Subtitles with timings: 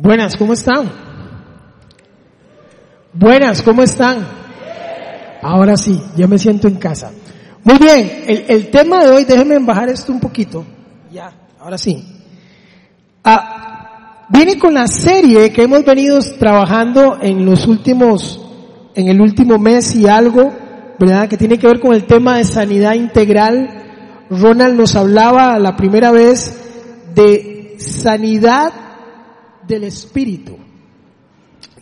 [0.00, 0.88] Buenas, ¿cómo están?
[3.12, 4.28] Buenas, ¿cómo están?
[5.42, 7.10] Ahora sí, ya me siento en casa.
[7.64, 10.64] Muy bien, el, el tema de hoy, déjenme bajar esto un poquito.
[11.12, 12.00] Ya, ahora sí.
[13.24, 18.40] Ah, viene con la serie que hemos venido trabajando en los últimos,
[18.94, 20.52] en el último mes y algo,
[21.00, 21.28] ¿verdad?
[21.28, 24.26] Que tiene que ver con el tema de sanidad integral.
[24.30, 26.56] Ronald nos hablaba la primera vez
[27.16, 28.87] de sanidad
[29.68, 30.56] del espíritu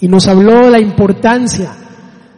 [0.00, 1.72] y nos habló de la importancia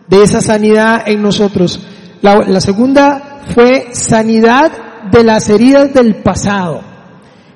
[0.06, 1.80] de esa sanidad en nosotros.
[2.22, 4.70] La, la, segunda fue sanidad
[5.10, 6.82] de las heridas del pasado.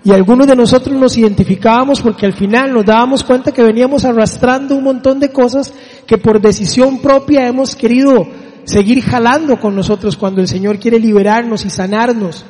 [0.05, 4.75] Y algunos de nosotros nos identificábamos porque al final nos dábamos cuenta que veníamos arrastrando
[4.75, 5.73] un montón de cosas
[6.07, 8.27] que por decisión propia hemos querido
[8.65, 12.45] seguir jalando con nosotros cuando el Señor quiere liberarnos y sanarnos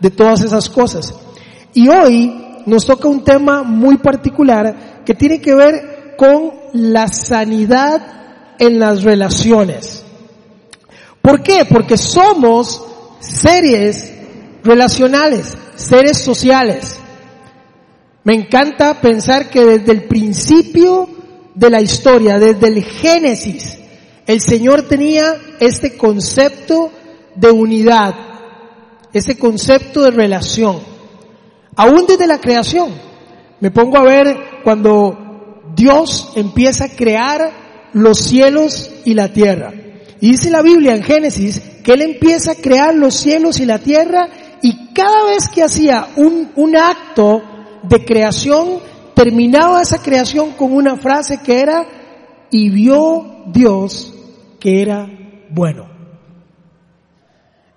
[0.00, 1.14] de todas esas cosas.
[1.72, 8.54] Y hoy nos toca un tema muy particular que tiene que ver con la sanidad
[8.58, 10.04] en las relaciones.
[11.22, 11.64] ¿Por qué?
[11.64, 12.84] Porque somos
[13.20, 14.12] seres
[14.62, 16.98] relacionales, seres sociales.
[18.24, 21.08] Me encanta pensar que desde el principio
[21.54, 23.78] de la historia, desde el Génesis,
[24.26, 26.92] el Señor tenía este concepto
[27.34, 28.14] de unidad,
[29.12, 30.97] ese concepto de relación.
[31.78, 32.92] Aún desde la creación.
[33.60, 37.52] Me pongo a ver cuando Dios empieza a crear
[37.92, 39.72] los cielos y la tierra.
[40.20, 43.78] Y dice la Biblia en Génesis que Él empieza a crear los cielos y la
[43.78, 44.28] tierra
[44.60, 47.42] y cada vez que hacía un, un acto
[47.84, 48.80] de creación,
[49.14, 51.86] terminaba esa creación con una frase que era,
[52.50, 54.12] y vio Dios
[54.58, 55.06] que era
[55.50, 55.88] bueno.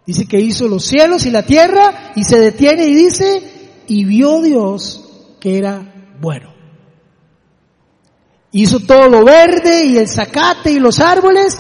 [0.08, 3.51] Dice que hizo los cielos y la tierra y se detiene y dice,
[3.88, 6.54] y vio Dios que era bueno.
[8.52, 11.58] Hizo todo lo verde y el zacate y los árboles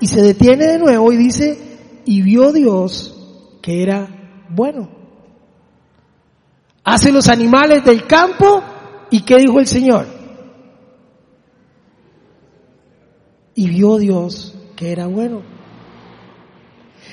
[0.00, 3.16] y se detiene de nuevo y dice, y vio Dios
[3.62, 4.08] que era
[4.48, 4.90] bueno.
[6.84, 8.62] Hace los animales del campo
[9.10, 10.06] y ¿qué dijo el Señor?
[13.54, 15.42] Y vio Dios que era bueno.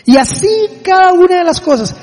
[0.05, 0.47] Y así
[0.83, 1.95] cada una de las cosas.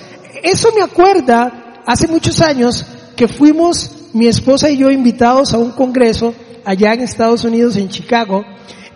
[0.44, 2.84] Eso me acuerda hace muchos años
[3.16, 7.88] que fuimos mi esposa y yo invitados a un congreso allá en Estados Unidos, en
[7.88, 8.44] Chicago,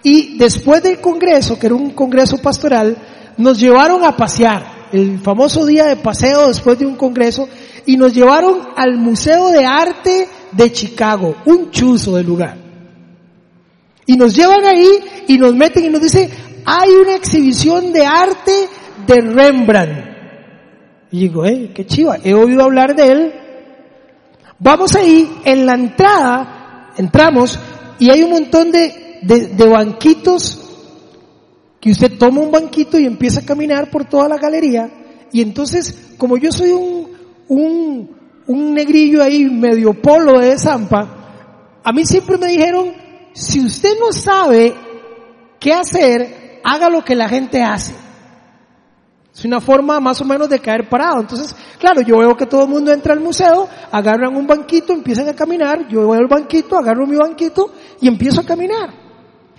[0.03, 2.97] y después del congreso, que era un congreso pastoral,
[3.37, 7.49] nos llevaron a pasear, el famoso día de paseo después de un congreso,
[7.87, 12.57] y nos llevaron al Museo de Arte de Chicago, un chuzo de lugar.
[14.07, 14.89] Y nos llevan ahí
[15.29, 16.29] y nos meten y nos dicen,
[16.65, 18.69] hay una exhibición de arte
[19.07, 20.10] de Rembrandt.
[21.13, 23.33] Y digo, eh, qué chiva, he oído hablar de él.
[24.59, 27.59] Vamos ahí, en la entrada, entramos
[27.99, 30.59] y hay un montón de, de, de banquitos
[31.81, 34.91] que usted toma un banquito y empieza a caminar por toda la galería.
[35.33, 37.09] Y entonces, como yo soy un,
[37.49, 38.11] un,
[38.47, 42.93] un negrillo ahí medio polo de Zampa, a mí siempre me dijeron,
[43.33, 44.75] si usted no sabe
[45.59, 47.95] qué hacer, haga lo que la gente hace.
[49.35, 51.21] Es una forma más o menos de caer parado.
[51.21, 55.29] Entonces, claro, yo veo que todo el mundo entra al museo, agarran un banquito, empiezan
[55.29, 58.93] a caminar, yo voy al banquito, agarro mi banquito y empiezo a caminar.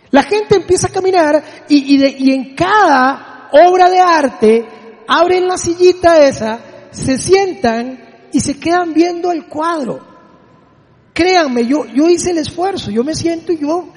[0.09, 4.65] La gente empieza a caminar y, y, de, y en cada obra de arte
[5.07, 6.59] abren la sillita esa,
[6.91, 10.11] se sientan y se quedan viendo el cuadro.
[11.13, 13.89] Créanme, yo, yo hice el esfuerzo, yo me siento y yo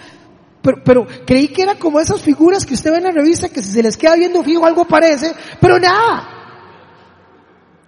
[0.64, 3.70] pero, creí que era como esas figuras que usted ve en la revista que si
[3.70, 6.30] se les queda viendo fijo algo parece, pero nada.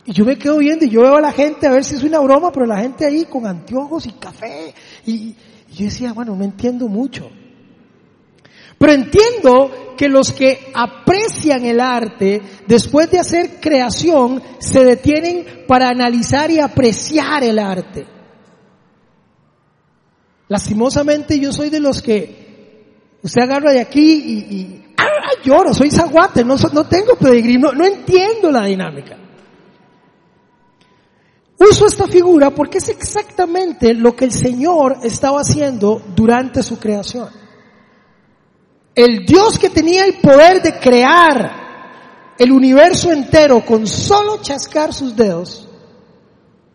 [0.05, 2.03] Y yo me quedo viendo y yo veo a la gente a ver si es
[2.03, 4.75] una broma, pero la gente ahí con anteojos y café.
[5.07, 5.35] Y,
[5.71, 7.31] y yo decía, bueno, no entiendo mucho.
[8.79, 15.89] Pero entiendo que los que aprecian el arte, después de hacer creación, se detienen para
[15.89, 18.07] analizar y apreciar el arte.
[20.49, 22.46] Lastimosamente yo soy de los que
[23.27, 27.19] Usted agarra de aquí y, y ¡ah, lloro, soy zaguate, no, tengo
[27.59, 29.17] no, no entiendo la dinámica.
[31.59, 37.29] Uso esta figura porque es exactamente lo que el Señor estaba haciendo durante su creación.
[38.95, 45.17] El Dios que tenía el poder de crear el universo entero con solo chascar sus
[45.17, 45.69] dedos,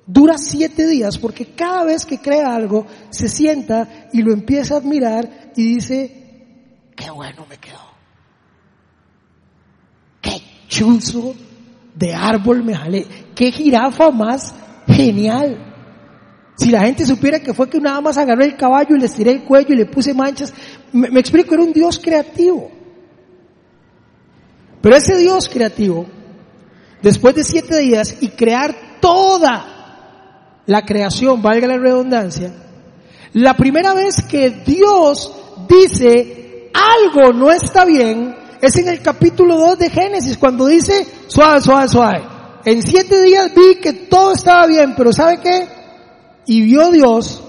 [0.06, 4.80] dura siete días porque cada vez que crea algo se sienta y lo empieza a
[4.80, 6.21] admirar y dice,
[7.02, 7.80] qué bueno me quedó.
[10.22, 11.34] Qué chuzo
[11.96, 13.06] de árbol me jalé.
[13.34, 14.54] Qué jirafa más
[14.88, 15.58] genial.
[16.56, 19.32] Si la gente supiera que fue que nada más agarré el caballo y le estiré
[19.32, 20.54] el cuello y le puse manchas,
[20.94, 22.70] me, me explico, era un Dios creativo.
[24.80, 26.06] Pero ese Dios creativo,
[27.02, 32.54] después de siete días y crear toda la creación, valga la redundancia,
[33.34, 35.32] la primera vez que Dios
[35.68, 36.41] dice
[36.74, 41.88] algo no está bien es en el capítulo 2 de Génesis, cuando dice, suave, suave,
[41.88, 42.24] suave.
[42.64, 45.68] En siete días vi que todo estaba bien, pero ¿sabe qué?
[46.46, 47.44] Y vio Dios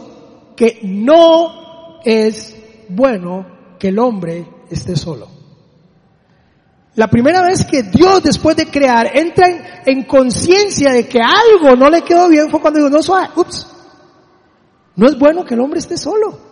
[0.56, 2.56] que no es
[2.88, 3.46] bueno
[3.78, 5.28] que el hombre esté solo.
[6.94, 11.88] La primera vez que Dios después de crear entra en, conciencia de que algo no
[11.88, 13.66] le quedó bien fue cuando dijo, no, suave, ups,
[14.96, 16.51] no es bueno que el hombre esté solo.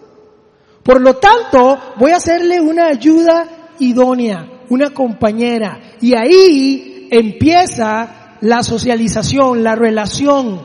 [0.91, 3.47] Por lo tanto, voy a hacerle una ayuda
[3.79, 5.79] idónea, una compañera.
[6.01, 10.61] Y ahí empieza la socialización, la relación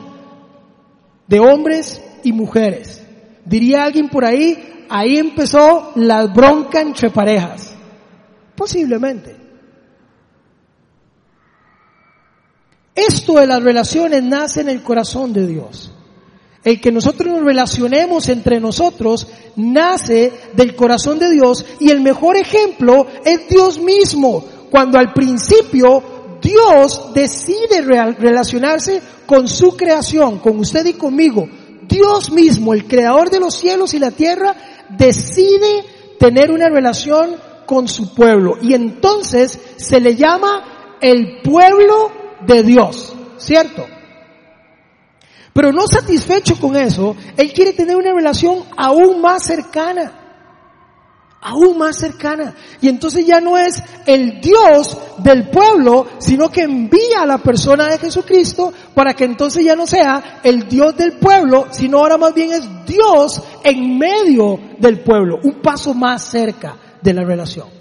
[1.28, 3.06] de hombres y mujeres.
[3.44, 7.76] Diría alguien por ahí, ahí empezó la bronca entre parejas.
[8.56, 9.36] Posiblemente.
[12.96, 15.95] Esto de las relaciones nace en el corazón de Dios.
[16.66, 22.36] El que nosotros nos relacionemos entre nosotros nace del corazón de Dios y el mejor
[22.36, 24.44] ejemplo es Dios mismo.
[24.68, 26.02] Cuando al principio
[26.42, 31.48] Dios decide relacionarse con su creación, con usted y conmigo.
[31.86, 34.56] Dios mismo, el creador de los cielos y la tierra,
[34.90, 35.84] decide
[36.18, 38.54] tener una relación con su pueblo.
[38.60, 42.10] Y entonces se le llama el pueblo
[42.44, 43.86] de Dios, ¿cierto?
[45.56, 50.12] Pero no satisfecho con eso, Él quiere tener una relación aún más cercana.
[51.40, 52.54] Aún más cercana.
[52.82, 57.86] Y entonces ya no es el Dios del pueblo, sino que envía a la persona
[57.86, 62.34] de Jesucristo para que entonces ya no sea el Dios del pueblo, sino ahora más
[62.34, 65.38] bien es Dios en medio del pueblo.
[65.42, 67.75] Un paso más cerca de la relación.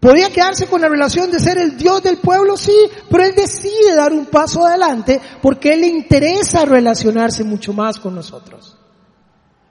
[0.00, 2.76] Podía quedarse con la relación de ser el Dios del pueblo, sí,
[3.10, 8.14] pero Él decide dar un paso adelante porque Él le interesa relacionarse mucho más con
[8.14, 8.76] nosotros.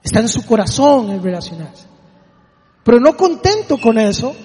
[0.04, 1.86] Está en su corazón el relacionarse.
[2.84, 4.36] Pero no contento con eso,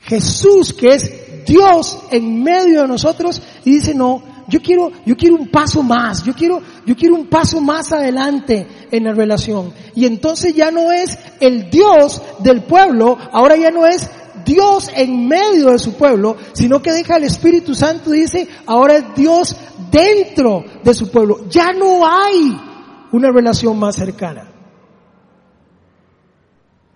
[0.00, 5.36] Jesús, que es Dios en medio de nosotros, y dice, no, yo quiero, yo quiero
[5.36, 9.74] un paso más, yo quiero, yo quiero un paso más adelante en la relación.
[9.94, 14.10] Y entonces ya no es el Dios del pueblo, ahora ya no es
[14.46, 18.96] Dios en medio de su pueblo, sino que deja el Espíritu Santo y dice, ahora
[18.96, 19.54] es Dios
[19.90, 21.46] dentro de su pueblo.
[21.50, 22.58] Ya no hay
[23.12, 24.50] una relación más cercana.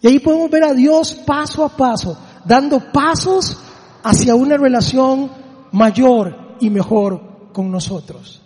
[0.00, 2.16] Y ahí podemos ver a Dios paso a paso,
[2.46, 3.58] dando pasos
[4.02, 5.30] hacia una relación
[5.70, 8.42] mayor y mejor con nosotros.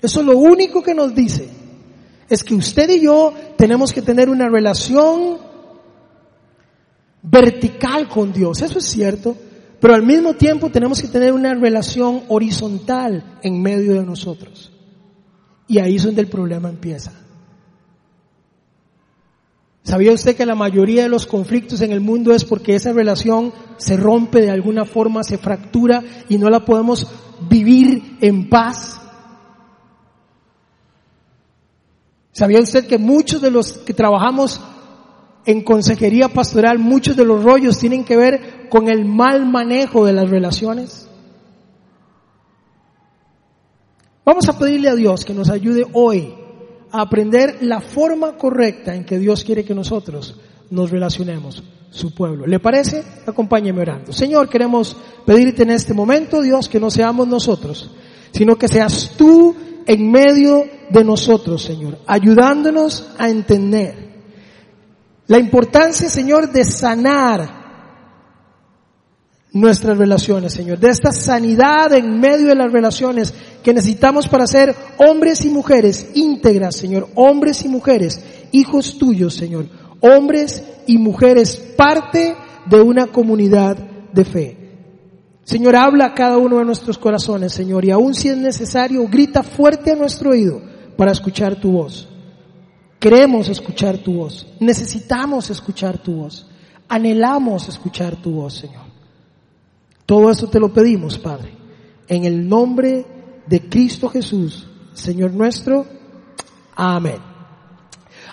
[0.00, 1.48] Eso lo único que nos dice
[2.28, 5.38] es que usted y yo tenemos que tener una relación
[7.22, 8.62] vertical con Dios.
[8.62, 9.36] Eso es cierto.
[9.80, 14.72] Pero al mismo tiempo tenemos que tener una relación horizontal en medio de nosotros.
[15.66, 17.12] Y ahí es donde el problema empieza.
[19.82, 23.52] ¿Sabía usted que la mayoría de los conflictos en el mundo es porque esa relación
[23.78, 27.08] se rompe de alguna forma, se fractura y no la podemos
[27.48, 29.00] vivir en paz?
[32.32, 34.60] ¿Sabía usted que muchos de los que trabajamos
[35.44, 40.12] en consejería pastoral, muchos de los rollos tienen que ver con el mal manejo de
[40.12, 41.08] las relaciones?
[44.24, 46.34] Vamos a pedirle a Dios que nos ayude hoy
[46.92, 52.46] a aprender la forma correcta en que Dios quiere que nosotros nos relacionemos, su pueblo.
[52.46, 53.04] ¿Le parece?
[53.26, 54.12] Acompáñeme orando.
[54.12, 57.90] Señor, queremos pedirte en este momento, Dios, que no seamos nosotros,
[58.32, 59.54] sino que seas tú
[59.86, 64.10] en medio de nosotros, Señor, ayudándonos a entender
[65.26, 67.62] la importancia, Señor, de sanar
[69.52, 74.74] nuestras relaciones, Señor, de esta sanidad en medio de las relaciones que necesitamos para ser
[74.98, 78.20] hombres y mujeres íntegras, Señor, hombres y mujeres,
[78.52, 79.66] hijos tuyos, Señor,
[80.02, 83.76] hombres y mujeres, parte de una comunidad
[84.12, 84.62] de fe.
[85.44, 89.42] Señor, habla a cada uno de nuestros corazones, Señor, y aún si es necesario, grita
[89.42, 90.60] fuerte a nuestro oído
[90.96, 92.08] para escuchar tu voz.
[93.00, 96.46] Queremos escuchar tu voz, necesitamos escuchar tu voz,
[96.88, 98.84] anhelamos escuchar tu voz, Señor.
[100.06, 101.52] Todo eso te lo pedimos, Padre,
[102.06, 103.04] en el nombre
[103.46, 105.84] de Cristo Jesús, Señor nuestro.
[106.76, 107.31] Amén.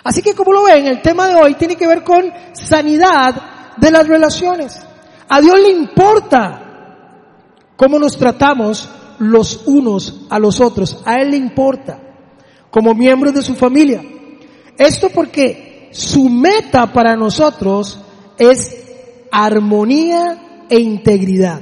[0.02, 3.90] Así que como lo ven, el tema de hoy tiene que ver con sanidad de
[3.90, 4.80] las relaciones.
[5.28, 6.66] A Dios le importa
[7.76, 8.88] cómo nos tratamos
[9.18, 11.02] los unos a los otros.
[11.04, 12.00] A Él le importa,
[12.70, 14.02] como miembros de su familia.
[14.76, 18.00] Esto porque su meta para nosotros
[18.38, 18.76] es
[19.30, 21.60] armonía e integridad.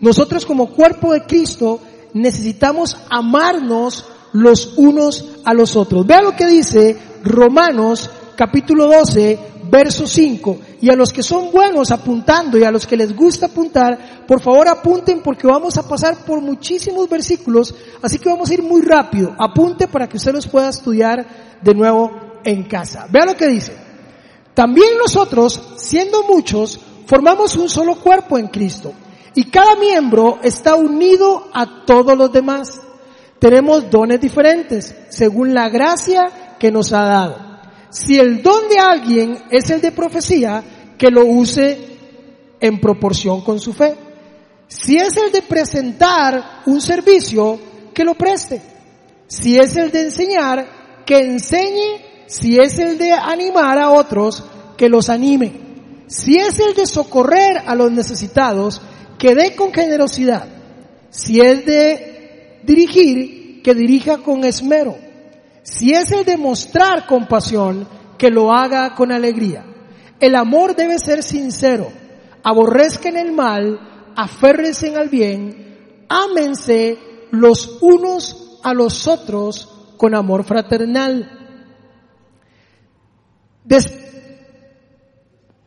[0.00, 1.80] Nosotros como cuerpo de Cristo
[2.12, 6.06] necesitamos amarnos los unos a los otros.
[6.06, 9.38] Vea lo que dice Romanos capítulo 12,
[9.70, 10.58] verso 5.
[10.80, 14.40] Y a los que son buenos apuntando y a los que les gusta apuntar, por
[14.40, 18.82] favor apunten porque vamos a pasar por muchísimos versículos, así que vamos a ir muy
[18.82, 19.34] rápido.
[19.38, 22.10] Apunte para que usted los pueda estudiar de nuevo
[22.44, 23.06] en casa.
[23.10, 23.76] Vea lo que dice.
[24.54, 28.92] También nosotros, siendo muchos, formamos un solo cuerpo en Cristo
[29.34, 32.80] y cada miembro está unido a todos los demás.
[33.42, 37.60] Tenemos dones diferentes según la gracia que nos ha dado.
[37.90, 40.62] Si el don de alguien es el de profecía,
[40.96, 41.76] que lo use
[42.60, 43.96] en proporción con su fe.
[44.68, 47.58] Si es el de presentar un servicio,
[47.92, 48.62] que lo preste.
[49.26, 52.00] Si es el de enseñar, que enseñe.
[52.28, 54.44] Si es el de animar a otros,
[54.76, 55.52] que los anime.
[56.06, 58.80] Si es el de socorrer a los necesitados,
[59.18, 60.46] que dé con generosidad.
[61.10, 62.11] Si es de
[62.64, 64.96] dirigir, que dirija con esmero.
[65.62, 67.86] Si es el de mostrar compasión,
[68.18, 69.64] que lo haga con alegría.
[70.20, 71.88] El amor debe ser sincero.
[72.42, 76.98] Aborrezcan el mal, aférrense al bien, ámense
[77.30, 81.38] los unos a los otros con amor fraternal.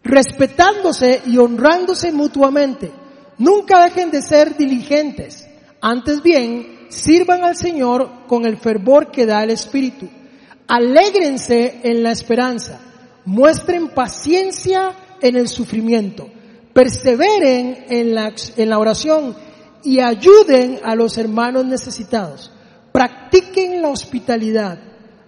[0.04, 2.92] respetándose y honrándose mutuamente
[3.38, 5.48] Nunca dejen de ser diligentes.
[5.82, 10.08] Antes bien, sirvan al Señor con el fervor que da el Espíritu.
[10.68, 12.80] Alégrense en la esperanza.
[13.26, 16.28] Muestren paciencia en el sufrimiento.
[16.74, 19.36] Perseveren en la, oración
[19.84, 22.52] y ayuden a los hermanos necesitados.
[22.92, 24.80] Practiquen la hospitalidad.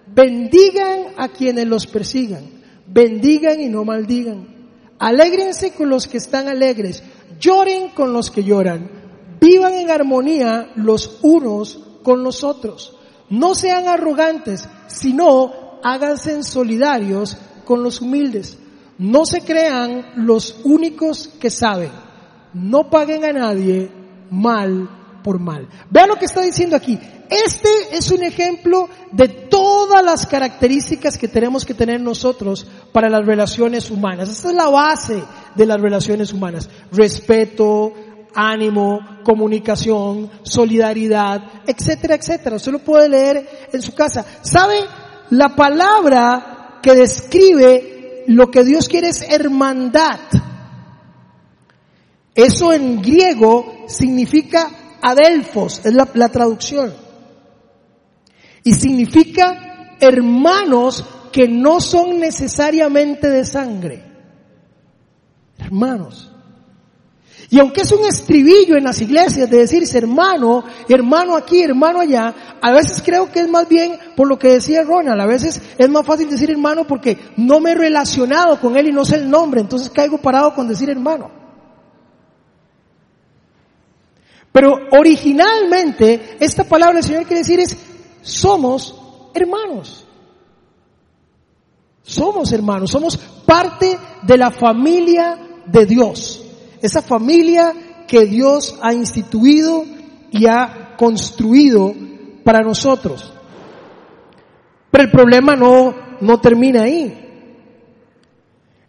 [0.06, 2.44] Bendigan a quienes los persigan.
[2.86, 4.56] Bendigan y no maldigan.
[4.98, 7.02] Alégrense con los que están alegres
[7.38, 8.90] lloren con los que lloran,
[9.40, 12.96] vivan en armonía los unos con los otros.
[13.30, 18.58] No sean arrogantes, sino háganse solidarios con los humildes.
[18.98, 21.90] No se crean los únicos que saben.
[22.54, 23.90] No paguen a nadie
[24.30, 24.88] mal
[25.22, 25.68] por mal.
[25.90, 26.98] Vean lo que está diciendo aquí.
[27.30, 33.26] Este es un ejemplo de todas las características que tenemos que tener nosotros para las
[33.26, 34.30] relaciones humanas.
[34.30, 35.22] Esta es la base
[35.54, 36.70] de las relaciones humanas.
[36.90, 37.92] Respeto,
[38.34, 42.56] ánimo, comunicación, solidaridad, etcétera, etcétera.
[42.56, 44.24] Usted lo puede leer en su casa.
[44.42, 44.78] ¿Sabe?
[45.30, 50.20] La palabra que describe lo que Dios quiere es hermandad.
[52.34, 54.70] Eso en griego significa
[55.02, 56.94] adelfos, es la, la traducción.
[58.62, 64.04] Y significa hermanos que no son necesariamente de sangre.
[65.58, 66.32] Hermanos.
[67.50, 72.34] Y aunque es un estribillo en las iglesias de decirse hermano, hermano aquí, hermano allá,
[72.60, 75.88] a veces creo que es más bien por lo que decía Ronald, a veces es
[75.88, 79.30] más fácil decir hermano porque no me he relacionado con él y no sé el
[79.30, 81.30] nombre, entonces caigo parado con decir hermano.
[84.52, 87.78] Pero originalmente esta palabra del Señor quiere decir es
[88.20, 88.94] somos
[89.32, 90.04] hermanos.
[92.02, 96.47] Somos hermanos, somos parte de la familia de Dios.
[96.82, 97.74] Esa familia
[98.06, 99.84] que Dios ha instituido
[100.30, 101.94] y ha construido
[102.44, 103.32] para nosotros.
[104.90, 107.26] Pero el problema no, no termina ahí.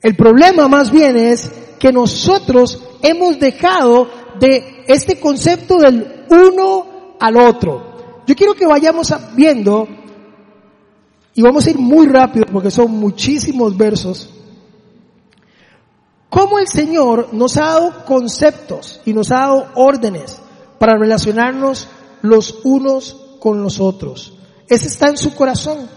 [0.01, 7.37] El problema más bien es que nosotros hemos dejado de este concepto del uno al
[7.37, 8.23] otro.
[8.25, 9.87] Yo quiero que vayamos viendo,
[11.33, 14.29] y vamos a ir muy rápido porque son muchísimos versos,
[16.29, 20.39] cómo el Señor nos ha dado conceptos y nos ha dado órdenes
[20.77, 21.87] para relacionarnos
[22.21, 24.33] los unos con los otros.
[24.67, 25.89] Ese está en su corazón,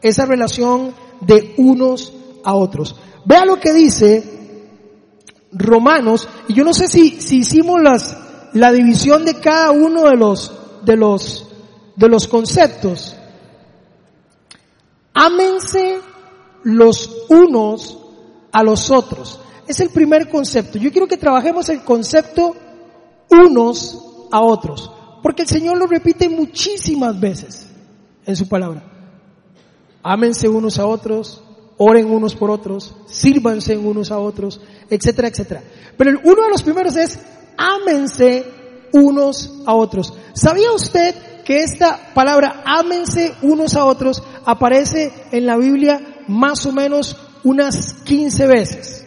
[0.00, 2.12] esa relación de unos
[2.44, 2.96] a otros.
[3.24, 4.68] Vea lo que dice
[5.52, 8.16] Romanos, y yo no sé si, hicimos las,
[8.52, 11.46] la división de cada uno de los, de los
[11.96, 13.16] de los conceptos.
[15.14, 16.00] Ámense
[16.64, 17.98] los unos
[18.50, 19.40] a los otros.
[19.66, 20.78] Es el primer concepto.
[20.78, 22.54] Yo quiero que trabajemos el concepto
[23.30, 23.98] unos
[24.30, 24.90] a otros.
[25.22, 27.66] Porque el Señor lo repite muchísimas veces
[28.26, 28.82] en su palabra.
[30.02, 31.42] Ámense unos a otros,
[31.76, 35.62] oren unos por otros, sírvanse unos a otros, etcétera, etcétera.
[35.96, 37.20] Pero uno de los primeros es
[37.56, 38.44] ámense
[38.92, 40.12] unos a otros.
[40.32, 41.14] ¿Sabía usted
[41.44, 47.94] que esta palabra ámense unos a otros aparece en la Biblia más o menos unas
[48.04, 49.01] 15 veces?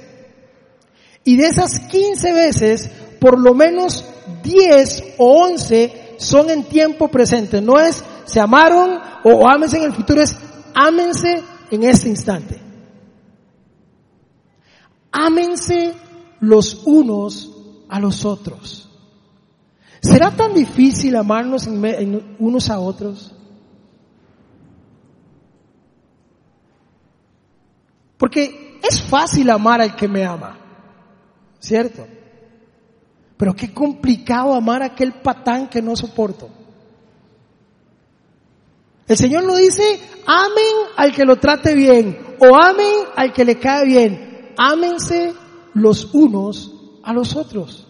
[1.26, 2.90] Y de esas 15 veces,
[3.20, 4.06] por lo menos
[4.44, 7.62] 10 o 11 son en tiempo presente.
[7.62, 10.38] No es se amaron o ámense en el futuro, es
[10.74, 12.62] ámense en este instante.
[15.12, 15.94] Ámense
[16.40, 17.52] los unos
[17.90, 18.90] a los otros.
[20.02, 23.34] ¿Será tan difícil amarnos unos a otros?
[28.18, 30.60] Porque es fácil amar al que me ama,
[31.66, 32.08] ¿cierto?
[33.38, 36.50] Pero qué complicado amar a aquel patán que no soporto.
[39.08, 43.60] El Señor no dice, amen al que lo trate bien o amen al que le
[43.60, 44.54] cae bien.
[44.58, 45.34] Ámense
[45.74, 46.72] los unos
[47.04, 47.88] a los otros.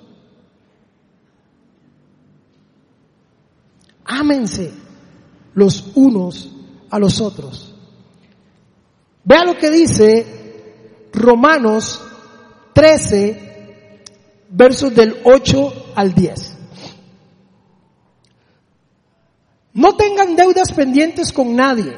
[4.04, 4.74] Ámense
[5.54, 6.52] los unos
[6.90, 7.74] a los otros.
[9.24, 12.02] Vea lo que dice Romanos
[12.74, 13.45] 13,
[14.56, 16.54] versos del 8 al 10.
[19.74, 21.94] No tengan deudas pendientes con nadie,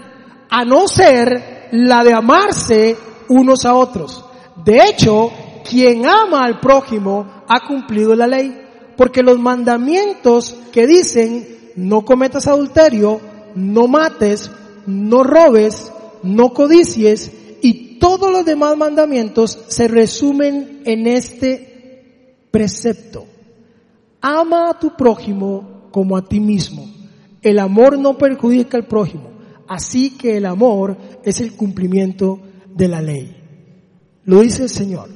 [0.49, 2.97] a no ser la de amarse
[3.29, 4.25] unos a otros.
[4.65, 5.31] De hecho,
[5.69, 8.59] quien ama al prójimo ha cumplido la ley,
[8.95, 13.21] porque los mandamientos que dicen no cometas adulterio,
[13.53, 14.49] no mates,
[14.87, 15.91] no robes,
[16.23, 21.76] no codicies y todos los demás mandamientos se resumen en este
[22.51, 23.25] precepto.
[24.21, 26.87] Ama a tu prójimo como a ti mismo.
[27.41, 29.31] El amor no perjudica al prójimo,
[29.67, 32.39] así que el amor es el cumplimiento
[32.73, 33.35] de la ley.
[34.25, 35.09] Lo dice el Señor.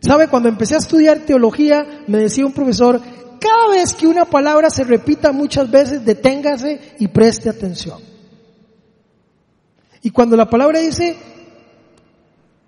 [0.00, 0.28] ¿Sabe?
[0.28, 3.00] Cuando empecé a estudiar teología, me decía un profesor,
[3.40, 8.00] cada vez que una palabra se repita muchas veces, deténgase y preste atención.
[10.02, 11.16] Y cuando la palabra dice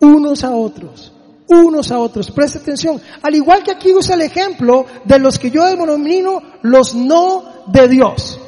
[0.01, 1.13] unos a otros,
[1.49, 3.01] unos a otros, preste atención.
[3.23, 7.89] Al igual que aquí usa el ejemplo de los que yo denomino los no de
[7.89, 8.41] Dios.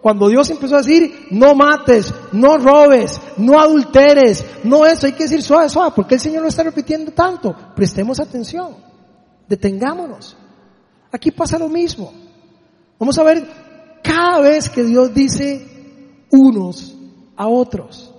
[0.00, 5.24] Cuando Dios empezó a decir, no mates, no robes, no adulteres, no eso, hay que
[5.24, 7.54] decir suave, suave, porque el Señor lo está repitiendo tanto.
[7.74, 8.76] Prestemos atención,
[9.48, 10.36] detengámonos.
[11.10, 12.12] Aquí pasa lo mismo.
[12.98, 13.48] Vamos a ver
[14.02, 15.66] cada vez que Dios dice
[16.30, 16.94] unos
[17.36, 18.12] a otros.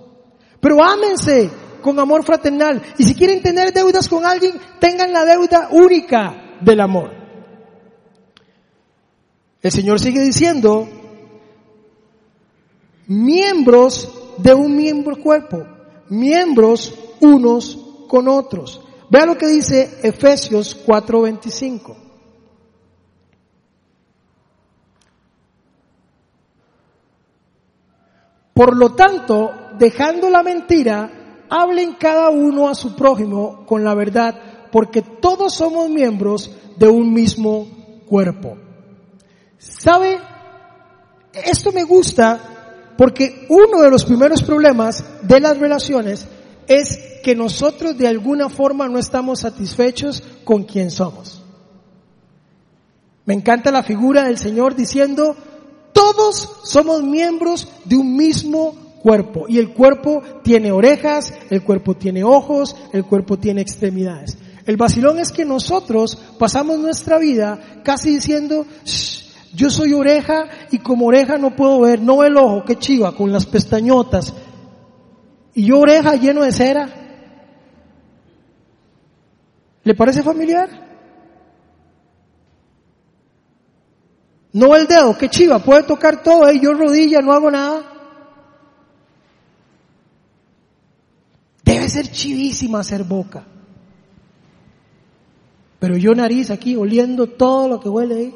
[0.60, 1.50] Pero ámense
[1.88, 2.82] con amor fraternal.
[2.98, 7.10] Y si quieren tener deudas con alguien, tengan la deuda única del amor.
[9.62, 10.86] El Señor sigue diciendo,
[13.06, 15.66] miembros de un miembro cuerpo,
[16.10, 18.82] miembros unos con otros.
[19.08, 21.96] Vea lo que dice Efesios 4:25.
[28.52, 31.17] Por lo tanto, dejando la mentira,
[31.50, 37.12] hablen cada uno a su prójimo con la verdad, porque todos somos miembros de un
[37.12, 37.66] mismo
[38.06, 38.56] cuerpo.
[39.58, 40.18] ¿Sabe?
[41.32, 42.40] Esto me gusta
[42.96, 46.26] porque uno de los primeros problemas de las relaciones
[46.66, 51.42] es que nosotros de alguna forma no estamos satisfechos con quien somos.
[53.24, 55.36] Me encanta la figura del Señor diciendo,
[55.92, 62.24] todos somos miembros de un mismo cuerpo y el cuerpo tiene orejas, el cuerpo tiene
[62.24, 64.38] ojos, el cuerpo tiene extremidades.
[64.66, 68.66] El vacilón es que nosotros pasamos nuestra vida casi diciendo,
[69.54, 73.32] yo soy oreja y como oreja no puedo ver, no el ojo, qué chiva, con
[73.32, 74.34] las pestañotas.
[75.54, 76.88] Y yo oreja lleno de cera.
[79.84, 80.68] ¿Le parece familiar?
[84.52, 87.97] No el dedo, qué chiva, puede tocar todo, y yo rodilla, no hago nada.
[91.88, 93.46] Ser chivísima hacer boca.
[95.78, 98.34] Pero yo nariz aquí oliendo todo lo que huele ahí.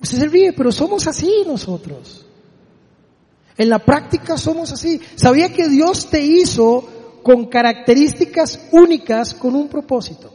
[0.00, 2.26] Usted se ríe, pero somos así nosotros.
[3.56, 5.00] En la práctica somos así.
[5.16, 10.32] ¿Sabía que Dios te hizo con características únicas con un propósito?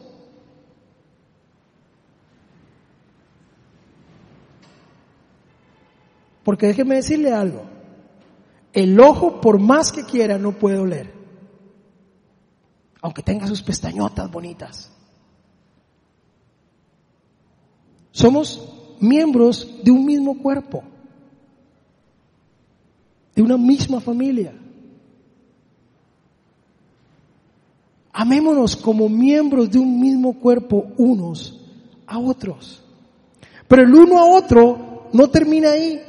[6.43, 7.72] Porque déjeme decirle algo.
[8.73, 11.13] El ojo, por más que quiera, no puede oler.
[13.01, 14.91] Aunque tenga sus pestañotas bonitas.
[18.11, 20.83] Somos miembros de un mismo cuerpo,
[23.35, 24.55] de una misma familia.
[28.11, 31.59] Amémonos como miembros de un mismo cuerpo unos
[32.05, 32.83] a otros.
[33.67, 35.99] Pero el uno a otro no termina ahí.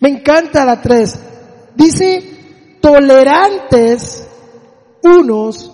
[0.00, 1.18] Me encanta la tres.
[1.74, 4.28] Dice tolerantes
[5.02, 5.72] unos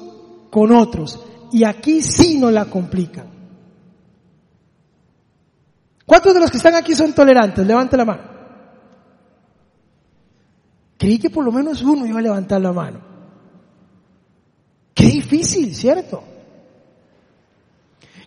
[0.51, 1.21] con otros.
[1.53, 3.27] Y aquí sí no la complican.
[6.07, 7.67] ¿Cuántos de los que están aquí son tolerantes?
[7.67, 8.23] Levante la mano.
[10.99, 13.01] Creí que por lo menos uno iba a levantar la mano.
[14.95, 16.23] Qué difícil, ¿cierto?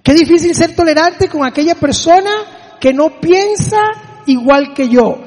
[0.02, 3.78] Qué difícil ser tolerante con aquella persona que no piensa
[4.26, 5.18] igual que yo,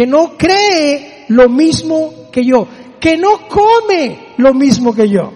[0.00, 2.66] que no cree lo mismo que yo,
[2.98, 5.30] que no come lo mismo que yo.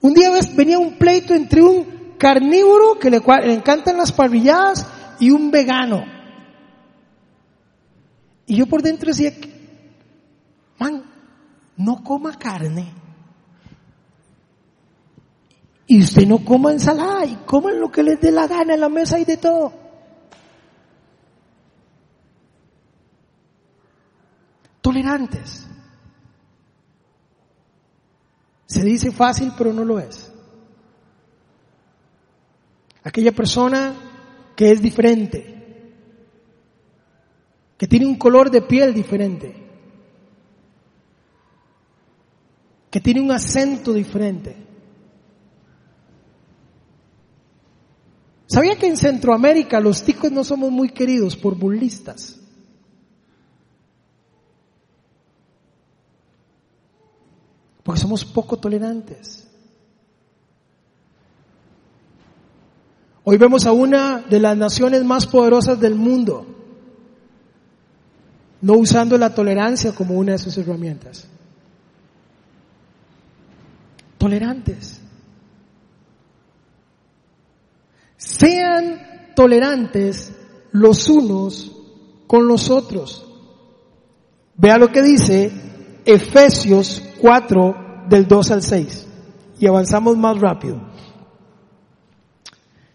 [0.00, 3.22] Un día venía un pleito entre un carnívoro que le,
[3.54, 4.84] encantan las parrilladas
[5.20, 6.02] y un vegano.
[8.46, 9.32] Y yo por dentro decía,
[10.76, 11.04] man,
[11.76, 12.92] no coma carne.
[15.86, 18.88] Y usted no coma ensalada y coman lo que les dé la gana en la
[18.88, 19.87] mesa y de todo.
[24.88, 25.66] Tolerantes.
[28.64, 30.32] Se dice fácil, pero no lo es.
[33.04, 33.92] Aquella persona
[34.56, 35.92] que es diferente,
[37.76, 39.54] que tiene un color de piel diferente,
[42.90, 44.56] que tiene un acento diferente.
[48.46, 52.37] ¿Sabía que en Centroamérica los ticos no somos muy queridos por bullistas?
[57.88, 59.48] Porque somos poco tolerantes.
[63.24, 66.46] Hoy vemos a una de las naciones más poderosas del mundo
[68.60, 71.28] no usando la tolerancia como una de sus herramientas.
[74.18, 75.00] Tolerantes.
[78.18, 80.34] Sean tolerantes
[80.72, 81.72] los unos
[82.26, 83.26] con los otros.
[84.58, 89.06] Vea lo que dice Efesios 4 del 2 al 6.
[89.60, 90.80] Y avanzamos más rápido.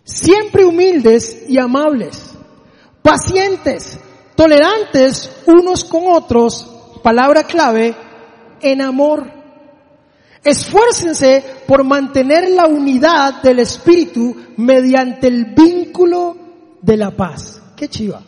[0.04, 2.34] Siempre humildes y amables,
[3.02, 4.00] pacientes,
[4.36, 6.70] tolerantes unos con otros,
[7.02, 7.96] palabra clave,
[8.62, 9.32] en amor.
[10.44, 16.36] Esfuércense por mantener la unidad del espíritu mediante el vínculo
[16.82, 17.62] de la paz.
[17.78, 18.22] Qué chiva.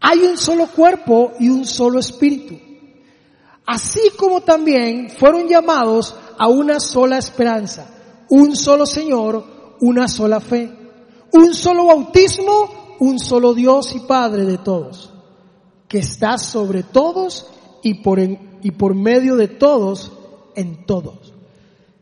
[0.00, 2.58] Hay un solo cuerpo y un solo espíritu.
[3.66, 7.86] Así como también fueron llamados a una sola esperanza,
[8.30, 10.70] un solo Señor, una sola fe,
[11.32, 15.12] un solo bautismo, un solo Dios y Padre de todos,
[15.86, 17.46] que está sobre todos
[17.82, 20.12] y por, y por medio de todos
[20.54, 21.32] en todos.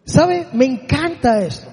[0.05, 0.49] ¿Sabe?
[0.53, 1.68] Me encanta esto.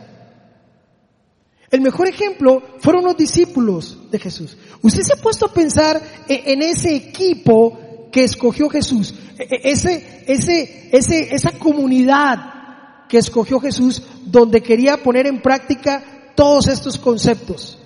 [1.71, 4.55] El mejor ejemplo fueron los discípulos de Jesús.
[4.81, 10.23] Usted se ha puesto a pensar e-, en ese equipo que escogió Jesús, e-, ese,
[10.27, 17.79] ese, ese, esa comunidad que escogió Jesús donde quería poner en práctica todos estos conceptos.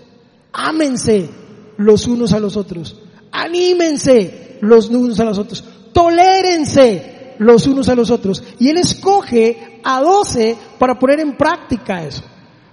[0.52, 1.30] Ámense
[1.78, 2.98] los unos a los otros.
[3.32, 5.64] Anímense los unos a los otros.
[5.94, 8.44] Tolérense los unos a los otros.
[8.60, 12.24] Y Él escoge a doce para poner en práctica eso.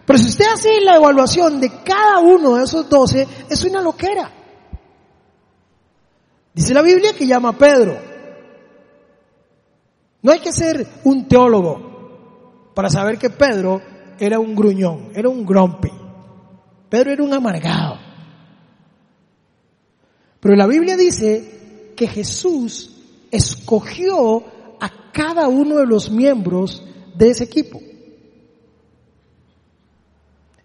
[0.07, 4.31] Pero si usted hace la evaluación de cada uno de esos doce, es una loquera.
[6.55, 7.99] Dice la Biblia que llama a Pedro.
[10.23, 13.83] No hay que ser un teólogo para saber que Pedro
[14.19, 15.91] era un gruñón, era un grumpy.
[16.89, 17.99] Pedro era un amargado.
[20.41, 22.97] Pero la Biblia dice que Jesús
[23.31, 24.45] escogió
[24.81, 26.85] a cada uno de los miembros
[27.17, 27.81] de ese equipo.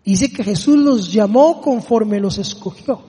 [0.03, 3.01] Dice que Jesús los llamó conforme los escogió.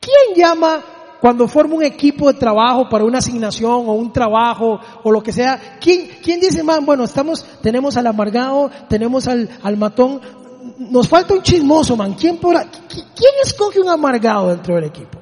[0.00, 0.84] ¿Quién llama
[1.20, 5.32] cuando forma un equipo de trabajo para una asignación o un trabajo o lo que
[5.32, 5.78] sea?
[5.80, 10.20] ¿Quién, quién dice, man, bueno, estamos, tenemos al amargado, tenemos al, al matón,
[10.78, 12.14] nos falta un chismoso, man.
[12.14, 12.54] ¿Quién, por,
[12.88, 15.18] ¿Quién escoge un amargado dentro del equipo?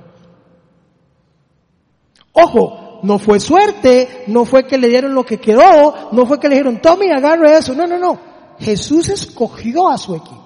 [2.33, 6.49] Ojo, no fue suerte, no fue que le dieron lo que quedó, no fue que
[6.49, 7.75] le dijeron, tome y agarre eso.
[7.75, 8.34] No, no, no.
[8.59, 10.45] Jesús escogió a su equipo.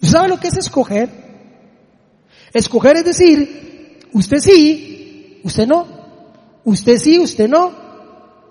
[0.00, 1.10] ¿Sabe lo que es escoger?
[2.52, 5.86] Escoger es decir, usted sí, usted no.
[6.64, 7.72] Usted sí, usted no.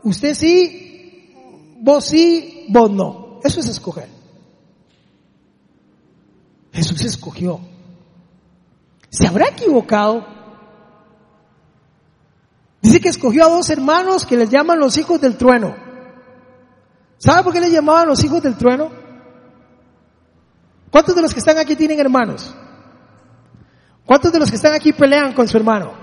[0.04, 1.34] Usted sí,
[1.80, 3.40] vos sí, vos no.
[3.44, 4.10] Eso es escoger.
[6.74, 7.60] Jesús escogió.
[9.10, 10.26] ¿Se habrá equivocado?
[12.82, 15.87] Dice que escogió a dos hermanos que les llaman los hijos del trueno.
[17.18, 18.92] ¿Sabe por qué les llamaban los hijos del trueno?
[20.92, 22.54] ¿Cuántos de los que están aquí tienen hermanos?
[24.06, 25.94] ¿Cuántos de los que están aquí pelean con su hermano?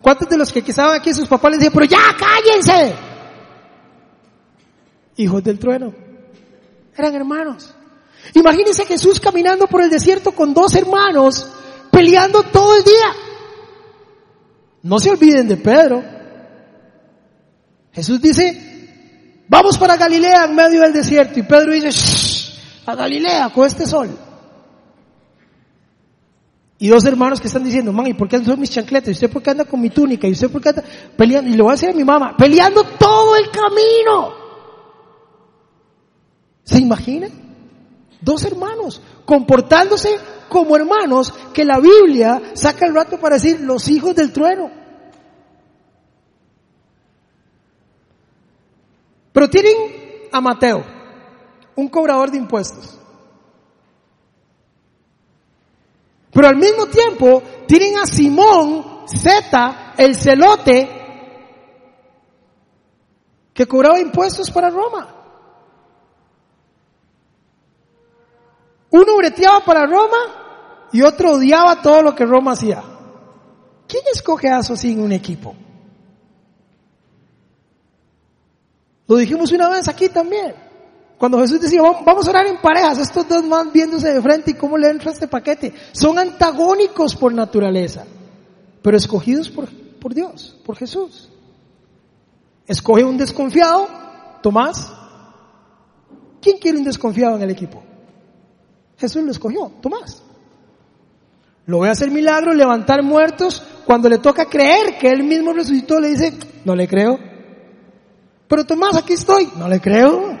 [0.00, 2.94] ¿Cuántos de los que estaban aquí sus papás les decían, pero ya cállense?
[5.16, 5.94] Hijos del trueno.
[6.96, 7.74] Eran hermanos.
[8.34, 11.46] Imagínense a Jesús caminando por el desierto con dos hermanos
[11.96, 13.14] peleando todo el día.
[14.82, 16.04] No se olviden de Pedro.
[17.92, 18.75] Jesús dice,
[19.48, 21.38] vamos para Galilea en medio del desierto.
[21.38, 21.90] Y Pedro dice,
[22.86, 24.10] a Galilea con este sol.
[26.78, 29.08] Y dos hermanos que están diciendo, man, ¿y por qué son mis chancletas?
[29.08, 30.28] ¿Y usted por qué anda con mi túnica?
[30.28, 30.84] ¿Y usted por qué anda
[31.16, 31.50] peleando?
[31.50, 34.34] Y le voy a decir a mi mamá, peleando todo el camino.
[36.64, 37.28] ¿Se imagina?
[38.20, 44.14] Dos hermanos comportándose como hermanos que la Biblia saca el rato para decir los hijos
[44.14, 44.70] del trueno.
[49.36, 49.76] Pero tienen
[50.32, 50.82] a Mateo,
[51.74, 52.98] un cobrador de impuestos.
[56.32, 60.88] Pero al mismo tiempo tienen a Simón Z, el celote,
[63.52, 65.06] que cobraba impuestos para Roma.
[68.88, 72.82] Uno breteaba para Roma y otro odiaba todo lo que Roma hacía.
[73.86, 75.54] ¿Quién escoge a eso en un equipo?
[79.08, 80.54] Lo dijimos una vez aquí también.
[81.18, 84.54] Cuando Jesús decía, vamos a orar en parejas, estos dos más viéndose de frente y
[84.54, 85.72] cómo le entra este paquete.
[85.92, 88.04] Son antagónicos por naturaleza,
[88.82, 91.30] pero escogidos por, por Dios, por Jesús.
[92.66, 93.88] Escoge un desconfiado,
[94.42, 94.92] Tomás.
[96.42, 97.82] ¿Quién quiere un desconfiado en el equipo?
[98.98, 100.22] Jesús lo escogió, Tomás.
[101.64, 103.62] Lo voy a hacer milagro, levantar muertos.
[103.86, 107.35] Cuando le toca creer que él mismo resucitó, le dice, no le creo.
[108.48, 110.38] Pero Tomás, aquí estoy, no le creo.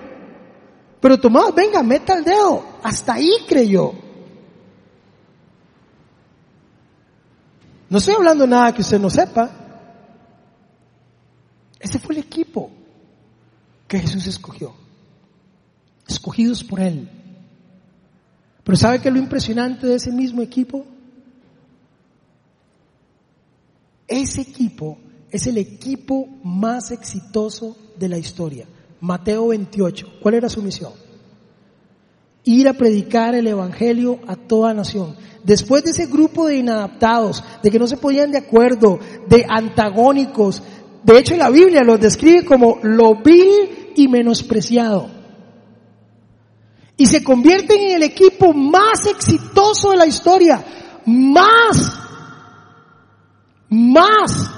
[1.00, 2.64] Pero Tomás, venga, meta el dedo.
[2.82, 3.92] Hasta ahí creyó.
[7.88, 9.50] No estoy hablando nada que usted no sepa.
[11.78, 12.70] Ese fue el equipo
[13.86, 14.74] que Jesús escogió.
[16.06, 17.08] Escogidos por Él.
[18.64, 20.84] Pero ¿sabe qué es lo impresionante de ese mismo equipo?
[24.08, 24.98] Ese equipo
[25.30, 28.66] es el equipo más exitoso de la historia.
[29.00, 30.14] Mateo 28.
[30.20, 30.92] ¿Cuál era su misión?
[32.44, 35.16] Ir a predicar el Evangelio a toda nación.
[35.42, 40.62] Después de ese grupo de inadaptados, de que no se ponían de acuerdo, de antagónicos,
[41.02, 45.16] de hecho la Biblia los describe como lo vil y menospreciado
[46.96, 50.64] y se convierten en el equipo más exitoso de la historia.
[51.04, 51.92] Más,
[53.68, 54.50] más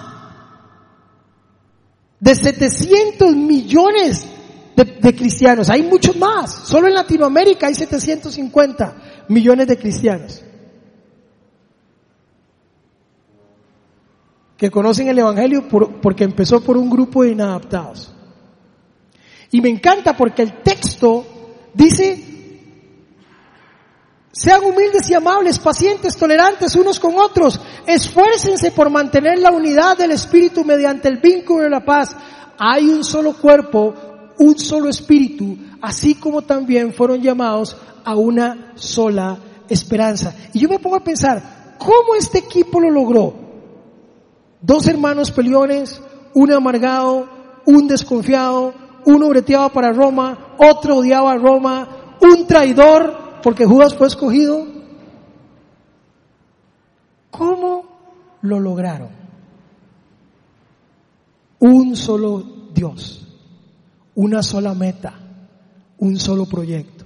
[2.29, 4.27] de 700 millones
[4.77, 5.71] de, cristianos.
[5.71, 6.69] Hay muchos más.
[6.69, 10.45] Solo en Latinoamérica hay 750 millones de cristianos.
[14.59, 18.13] Que conocen el Evangelio porque empezó por un grupo de inadaptados.
[19.51, 21.25] Y me encanta porque el texto
[21.73, 22.28] dice
[24.39, 27.61] sean humildes y amables, pacientes, tolerantes unos con otros.
[27.85, 32.15] Esfuércense por mantener la unidad del Espíritu mediante el vínculo de la paz.
[32.57, 33.93] Hay un solo cuerpo,
[34.39, 40.33] un solo Espíritu, así como también fueron llamados a una sola esperanza.
[40.53, 43.35] Y yo me pongo a pensar, ¿cómo este equipo lo logró?
[44.61, 46.01] Dos hermanos peleones,
[46.35, 47.29] un amargado,
[47.67, 48.73] un desconfiado,
[49.05, 54.67] uno breteaba para Roma, otro odiaba a Roma, un traidor, porque Judas fue escogido.
[57.31, 57.85] ¿Cómo
[58.43, 59.11] lo lograron?
[61.61, 63.27] Un solo Dios,
[64.15, 65.15] una sola meta,
[65.99, 67.05] un solo proyecto.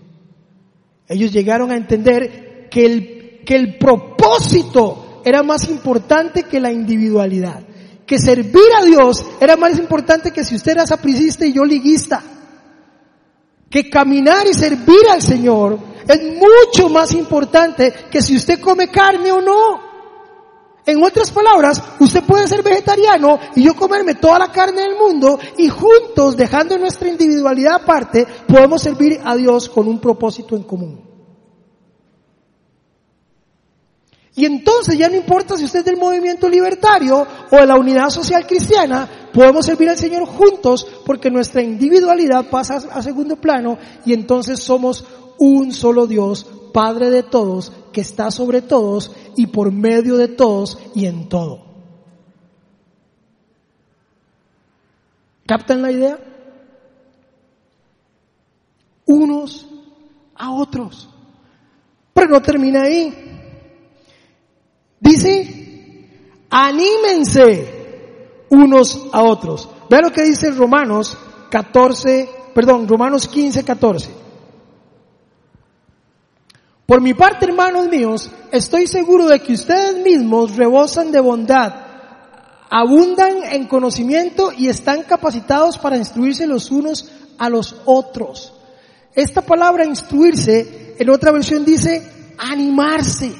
[1.08, 7.62] Ellos llegaron a entender que el, que el propósito era más importante que la individualidad.
[8.06, 12.22] Que servir a Dios era más importante que si usted era sapricista y yo liguista.
[13.70, 19.32] Que caminar y servir al Señor es mucho más importante que si usted come carne
[19.32, 19.92] o no.
[20.84, 25.38] En otras palabras, usted puede ser vegetariano y yo comerme toda la carne del mundo
[25.56, 31.12] y juntos, dejando nuestra individualidad aparte, podemos servir a Dios con un propósito en común.
[34.34, 38.08] Y entonces ya no importa si usted es del movimiento libertario o de la unidad
[38.08, 44.14] social cristiana, podemos servir al Señor juntos porque nuestra individualidad pasa a segundo plano y
[44.14, 45.04] entonces somos
[45.42, 50.78] un solo Dios, Padre de todos, que está sobre todos y por medio de todos
[50.94, 51.64] y en todo.
[55.44, 56.18] ¿Captan la idea?
[59.04, 59.66] Unos
[60.36, 61.08] a otros.
[62.14, 63.12] Pero no termina ahí.
[65.00, 66.08] Dice,
[66.50, 69.68] anímense unos a otros.
[69.90, 71.18] Vean lo que dice Romanos
[71.50, 74.21] 14, perdón, Romanos 15, 14.
[76.92, 81.72] Por mi parte, hermanos míos, estoy seguro de que ustedes mismos rebosan de bondad,
[82.68, 88.52] abundan en conocimiento y están capacitados para instruirse los unos a los otros.
[89.14, 93.32] Esta palabra instruirse, en otra versión dice animarse.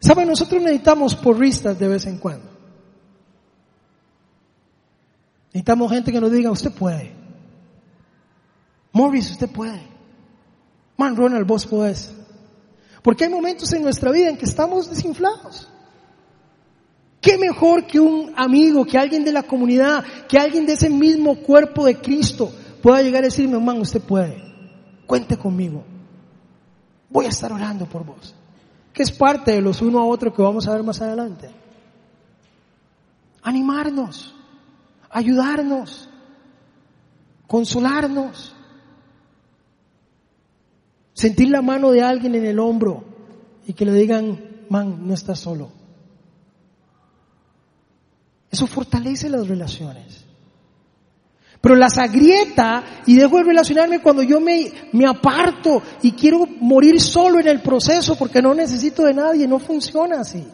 [0.00, 0.28] ¿Saben?
[0.28, 2.50] Nosotros necesitamos porristas de vez en cuando.
[5.46, 7.10] Necesitamos gente que nos diga, usted puede.
[8.92, 9.93] Morris, usted puede.
[10.96, 12.12] Man, Ronald, vos podés.
[13.02, 15.68] Porque hay momentos en nuestra vida en que estamos desinflados.
[17.20, 21.36] ¿Qué mejor que un amigo, que alguien de la comunidad, que alguien de ese mismo
[21.36, 22.52] cuerpo de Cristo
[22.82, 24.42] pueda llegar a decirme, man, usted puede,
[25.06, 25.84] cuente conmigo,
[27.08, 28.34] voy a estar orando por vos.
[28.92, 31.50] Que es parte de los uno a otro que vamos a ver más adelante.
[33.42, 34.34] Animarnos,
[35.10, 36.08] ayudarnos,
[37.46, 38.54] consolarnos.
[41.14, 43.04] Sentir la mano de alguien en el hombro
[43.66, 45.70] y que le digan, man, no estás solo.
[48.50, 50.24] Eso fortalece las relaciones.
[51.60, 57.00] Pero las agrieta y dejo de relacionarme cuando yo me, me aparto y quiero morir
[57.00, 59.48] solo en el proceso porque no necesito de nadie.
[59.48, 60.44] No funciona así.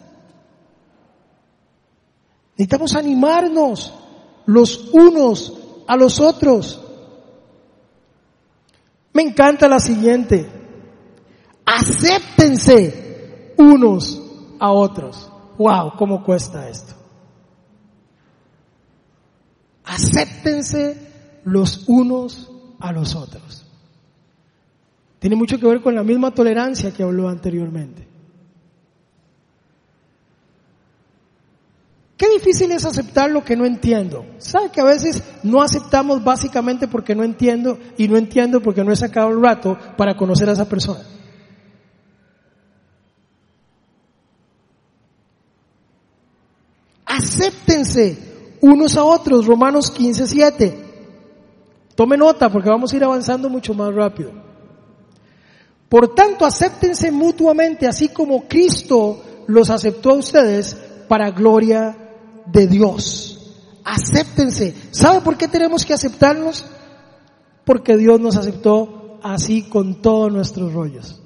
[2.53, 3.93] Necesitamos animarnos
[4.47, 5.55] los unos
[5.87, 6.81] a los otros.
[9.13, 10.49] Me encanta la siguiente.
[11.65, 14.21] Acéptense unos
[14.59, 15.31] a otros.
[15.59, 16.95] Wow, ¿cómo cuesta esto?
[19.85, 23.67] Acéptense los unos a los otros.
[25.19, 28.10] Tiene mucho que ver con la misma tolerancia que habló anteriormente.
[32.21, 34.27] Qué difícil es aceptar lo que no entiendo.
[34.37, 38.93] ¿Sabe que a veces no aceptamos básicamente porque no entiendo y no entiendo porque no
[38.93, 41.01] he sacado el rato para conocer a esa persona?
[47.07, 48.19] Acéptense
[48.61, 50.85] unos a otros, Romanos 15, 7.
[51.95, 54.31] Tome nota porque vamos a ir avanzando mucho más rápido.
[55.89, 60.77] Por tanto, acéptense mutuamente, así como Cristo los aceptó a ustedes
[61.09, 62.09] para gloria
[62.47, 63.37] de Dios.
[63.85, 64.75] Acéptense.
[64.91, 66.65] ¿Sabe por qué tenemos que aceptarnos?
[67.65, 71.21] Porque Dios nos aceptó así con todos nuestros rollos.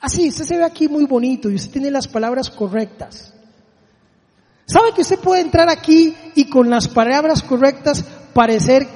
[0.00, 3.34] Así, usted se ve aquí muy bonito y usted tiene las palabras correctas.
[4.66, 8.86] ¿Sabe que usted puede entrar aquí y con las palabras correctas parecer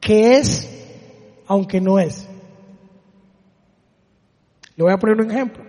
[0.00, 0.68] que es,
[1.46, 2.26] aunque no es?
[4.76, 5.62] Le voy a poner un ejemplo.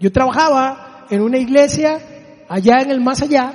[0.00, 2.00] Yo trabajaba en una iglesia
[2.48, 3.52] allá en el más allá,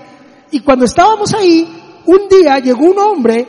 [0.51, 1.67] y cuando estábamos ahí,
[2.05, 3.47] un día llegó un hombre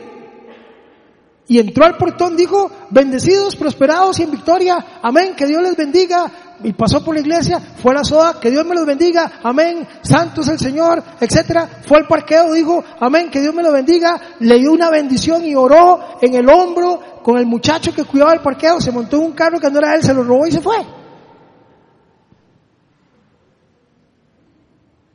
[1.47, 6.31] y entró al portón, dijo, bendecidos, prosperados y en victoria, amén, que Dios les bendiga,
[6.63, 9.87] y pasó por la iglesia, fue a la soda, que Dios me los bendiga, amén,
[10.01, 14.19] santo es el Señor, etcétera, fue al parqueo, dijo, amén, que Dios me lo bendiga,
[14.39, 18.41] le dio una bendición y oró en el hombro con el muchacho que cuidaba el
[18.41, 20.61] parqueo, se montó en un carro que no era él, se lo robó y se
[20.61, 20.77] fue.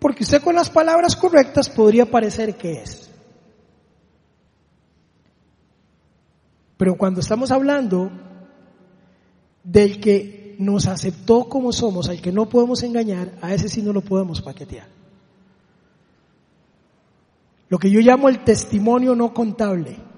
[0.01, 3.11] Porque usted con las palabras correctas podría parecer que es.
[6.77, 8.11] Pero cuando estamos hablando
[9.63, 13.93] del que nos aceptó como somos, al que no podemos engañar, a ese sí no
[13.93, 14.87] lo podemos paquetear.
[17.69, 20.10] Lo que yo llamo el testimonio no contable.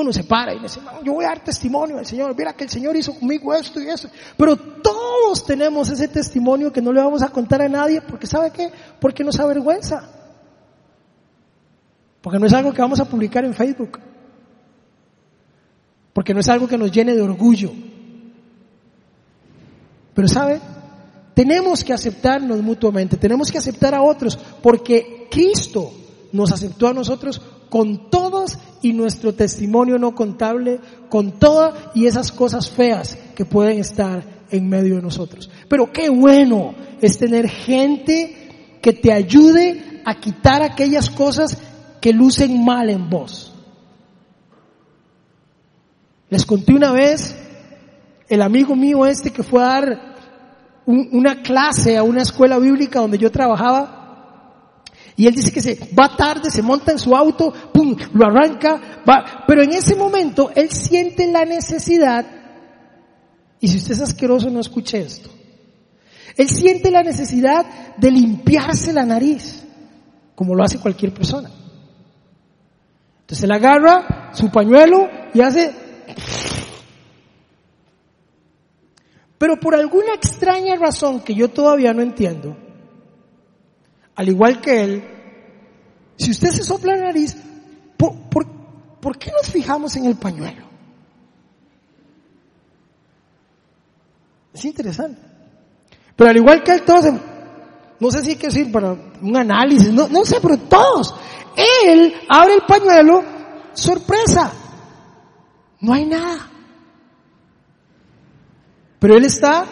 [0.00, 2.70] Uno se para y dice, yo voy a dar testimonio al Señor, mira que el
[2.70, 4.08] Señor hizo conmigo esto y eso.
[4.36, 8.50] Pero todos tenemos ese testimonio que no le vamos a contar a nadie porque ¿sabe
[8.50, 8.72] qué?
[9.00, 10.08] Porque nos avergüenza.
[12.22, 13.98] Porque no es algo que vamos a publicar en Facebook.
[16.12, 17.70] Porque no es algo que nos llene de orgullo.
[20.14, 20.60] Pero ¿sabe?
[21.34, 25.92] Tenemos que aceptarnos mutuamente, tenemos que aceptar a otros porque Cristo
[26.32, 27.40] nos aceptó a nosotros
[27.70, 33.78] con todos y nuestro testimonio no contable, con todas y esas cosas feas que pueden
[33.78, 35.48] estar en medio de nosotros.
[35.68, 41.56] Pero qué bueno es tener gente que te ayude a quitar aquellas cosas
[42.00, 43.54] que lucen mal en vos.
[46.28, 47.36] Les conté una vez,
[48.28, 50.10] el amigo mío este que fue a dar
[50.86, 53.99] una clase a una escuela bíblica donde yo trabajaba,
[55.20, 59.02] Y él dice que se va tarde, se monta en su auto, pum, lo arranca,
[59.06, 59.44] va.
[59.46, 62.24] Pero en ese momento él siente la necesidad,
[63.60, 65.28] y si usted es asqueroso no escuche esto,
[66.38, 69.62] él siente la necesidad de limpiarse la nariz,
[70.34, 71.50] como lo hace cualquier persona.
[73.20, 75.70] Entonces él agarra su pañuelo y hace...
[79.36, 82.56] Pero por alguna extraña razón que yo todavía no entiendo,
[84.20, 85.04] al igual que él,
[86.18, 87.34] si usted se sopla la nariz,
[87.96, 88.12] ¿por,
[89.00, 90.66] por, qué nos fijamos en el pañuelo?
[94.52, 95.22] Es interesante.
[96.14, 97.06] Pero al igual que él, todos,
[97.98, 101.14] no sé si hay que decir para un análisis, no, no sé, pero todos,
[101.82, 103.24] él abre el pañuelo,
[103.72, 104.52] sorpresa,
[105.80, 106.46] no hay nada.
[108.98, 109.64] Pero él está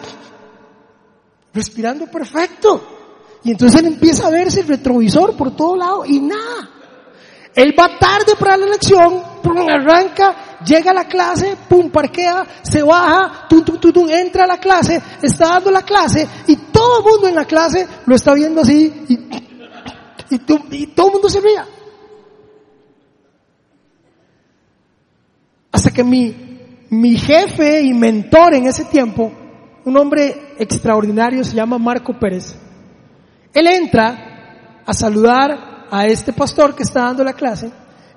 [1.53, 2.95] respirando perfecto.
[3.43, 6.69] Y entonces él empieza a verse el retrovisor por todo lado y nada.
[7.55, 12.83] Él va tarde para la lección, pum, arranca, llega a la clase, pum, parquea, se
[12.83, 17.11] baja, tum, tum, tum, entra a la clase, está dando la clase y todo el
[17.11, 21.41] mundo en la clase lo está viendo así y, y, y todo el mundo se
[21.41, 21.65] ría.
[25.71, 26.35] Hasta que mi,
[26.89, 29.31] mi jefe y mentor en ese tiempo,
[29.85, 32.55] un hombre extraordinario, se llama Marco Pérez,
[33.53, 37.71] él entra a saludar a este pastor que está dando la clase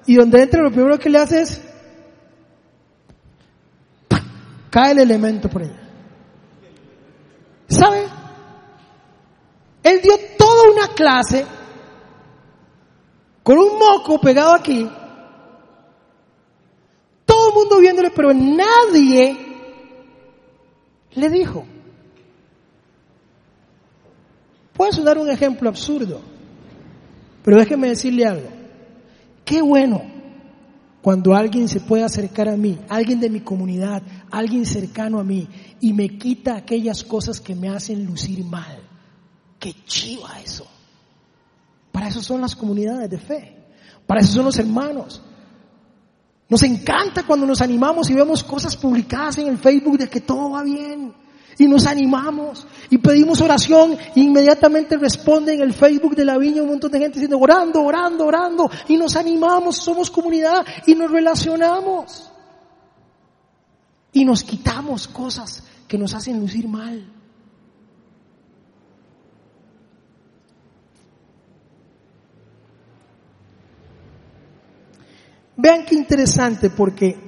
[0.06, 1.62] y donde entra lo primero que le hace es
[4.70, 5.80] cae el elemento por ella.
[7.68, 8.06] ¿Sabe?
[9.82, 11.44] Él dio toda una clase
[13.42, 14.88] con un moco pegado aquí,
[17.26, 19.36] todo el mundo viéndole, pero nadie
[21.12, 21.66] le dijo.
[24.72, 26.20] Puede sonar un ejemplo absurdo,
[27.44, 28.48] pero déjeme decirle algo.
[29.44, 30.02] Qué bueno
[31.02, 35.48] cuando alguien se puede acercar a mí, alguien de mi comunidad, alguien cercano a mí,
[35.80, 38.78] y me quita aquellas cosas que me hacen lucir mal.
[39.58, 40.66] Qué chiva eso.
[41.90, 43.56] Para eso son las comunidades de fe.
[44.06, 45.22] Para eso son los hermanos.
[46.48, 50.50] Nos encanta cuando nos animamos y vemos cosas publicadas en el Facebook de que todo
[50.50, 51.21] va bien
[51.59, 56.62] y nos animamos y pedimos oración e inmediatamente responde en el Facebook de la viña
[56.62, 61.11] un montón de gente diciendo orando, orando, orando y nos animamos, somos comunidad y nos
[61.11, 62.30] relacionamos
[64.12, 67.07] y nos quitamos cosas que nos hacen lucir mal.
[75.57, 77.21] Vean qué interesante porque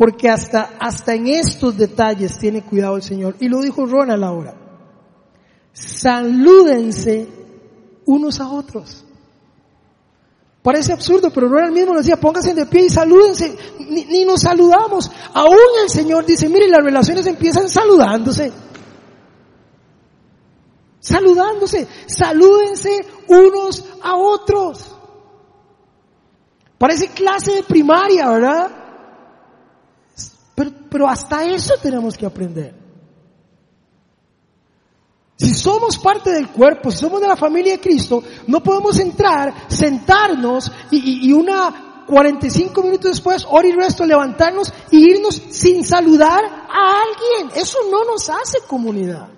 [0.00, 3.36] porque hasta, hasta en estos detalles tiene cuidado el Señor.
[3.38, 4.54] Y lo dijo Ronald ahora.
[5.74, 7.28] Salúdense
[8.06, 9.04] unos a otros.
[10.62, 13.54] Parece absurdo, pero Ronald mismo nos decía, pónganse de pie y salúdense.
[13.90, 15.10] Ni, ni nos saludamos.
[15.34, 18.50] Aún el Señor dice, mire, las relaciones empiezan saludándose.
[20.98, 21.86] Saludándose.
[22.06, 24.96] Salúdense unos a otros.
[26.78, 28.79] Parece clase de primaria, ¿verdad?
[30.90, 32.74] Pero, hasta eso tenemos que aprender.
[35.36, 39.54] Si somos parte del cuerpo, si somos de la familia de Cristo, no podemos entrar,
[39.68, 46.44] sentarnos y, y, una 45 minutos después, hora y resto, levantarnos y irnos sin saludar
[46.44, 47.58] a alguien.
[47.58, 49.28] Eso no nos hace comunidad.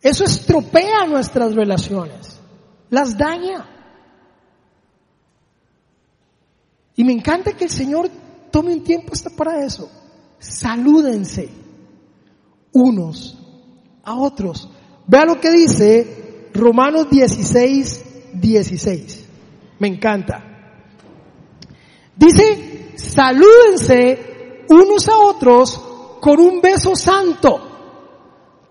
[0.00, 2.40] Eso estropea nuestras relaciones,
[2.90, 3.71] las daña.
[6.94, 8.10] Y me encanta que el Señor
[8.50, 9.90] tome un tiempo hasta para eso.
[10.38, 11.48] Salúdense
[12.72, 13.38] unos
[14.04, 14.68] a otros.
[15.06, 19.28] Vea lo que dice Romanos 16, 16.
[19.78, 20.44] Me encanta.
[22.16, 25.80] Dice, salúdense unos a otros
[26.20, 27.68] con un beso santo.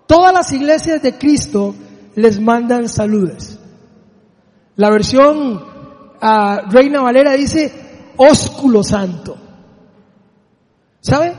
[0.07, 1.74] Todas las iglesias de Cristo
[2.15, 3.57] les mandan saludes.
[4.76, 5.63] La versión
[6.22, 7.72] ah, Reina Valera dice,
[8.18, 9.38] ósculo santo.
[10.99, 11.34] ¿Sabe?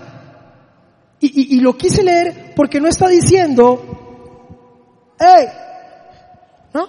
[1.21, 3.81] Y, lo quise leer porque no está diciendo,
[5.21, 5.47] hey,
[6.75, 6.89] ¿no?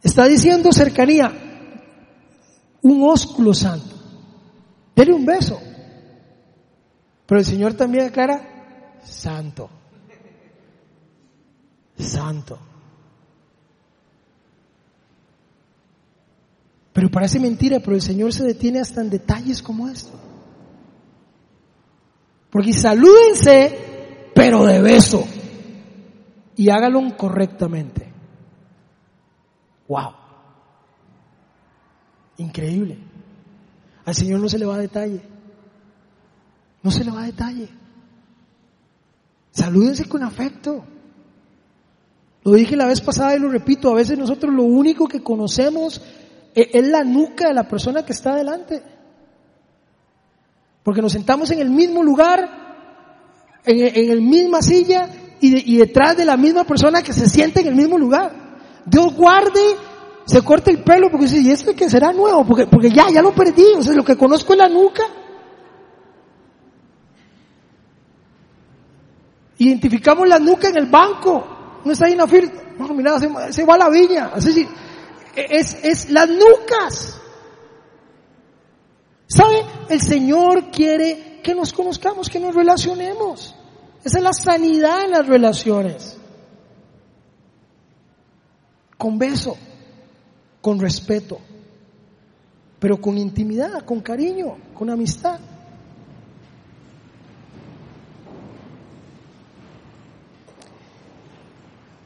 [0.00, 1.32] Está diciendo cercanía,
[2.82, 3.96] un ósculo santo.
[4.94, 5.60] Dele un beso.
[7.26, 9.68] Pero el Señor también aclara, santo.
[11.98, 12.69] Santo.
[17.00, 20.12] Pero parece mentira, pero el Señor se detiene hasta en detalles como esto.
[22.50, 25.24] Porque salúdense, pero de beso.
[26.56, 28.12] y hágalo correctamente.
[29.88, 30.12] Wow.
[32.36, 32.98] Increíble.
[34.04, 35.22] Al Señor no se le va a detalle.
[36.82, 37.70] No se le va a detalle.
[39.52, 40.84] Salúdense con afecto.
[42.44, 46.02] Lo dije la vez pasada y lo repito, a veces nosotros lo único que conocemos
[46.54, 48.82] es la nuca de la persona que está delante.
[50.82, 52.48] Porque nos sentamos en el mismo lugar,
[53.64, 55.08] en, la misma silla
[55.40, 58.32] y, detrás de la misma persona que se siente en el mismo lugar.
[58.86, 59.60] Dios guarde,
[60.24, 62.44] se corta el pelo porque dice, ¿y este que será nuevo?
[62.44, 65.04] Porque, porque ya, ya lo perdí, o sea, lo que conozco es la nuca.
[69.58, 71.80] Identificamos la nuca en el banco.
[71.84, 72.50] No está ahí en la fila.
[72.78, 74.30] No, mira, se, va a la viña.
[74.32, 74.66] Así,
[75.34, 77.16] es, es las nucas.
[79.26, 79.64] ¿Sabe?
[79.88, 83.54] El Señor quiere que nos conozcamos, que nos relacionemos.
[84.04, 86.16] Esa es la sanidad en las relaciones.
[88.96, 89.56] Con beso,
[90.60, 91.38] con respeto,
[92.78, 95.38] pero con intimidad, con cariño, con amistad.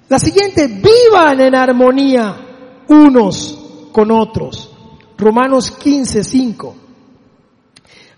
[0.09, 2.44] La siguiente, vivan en armonía
[2.89, 4.71] unos con otros.
[5.17, 6.75] Romanos 15, 5.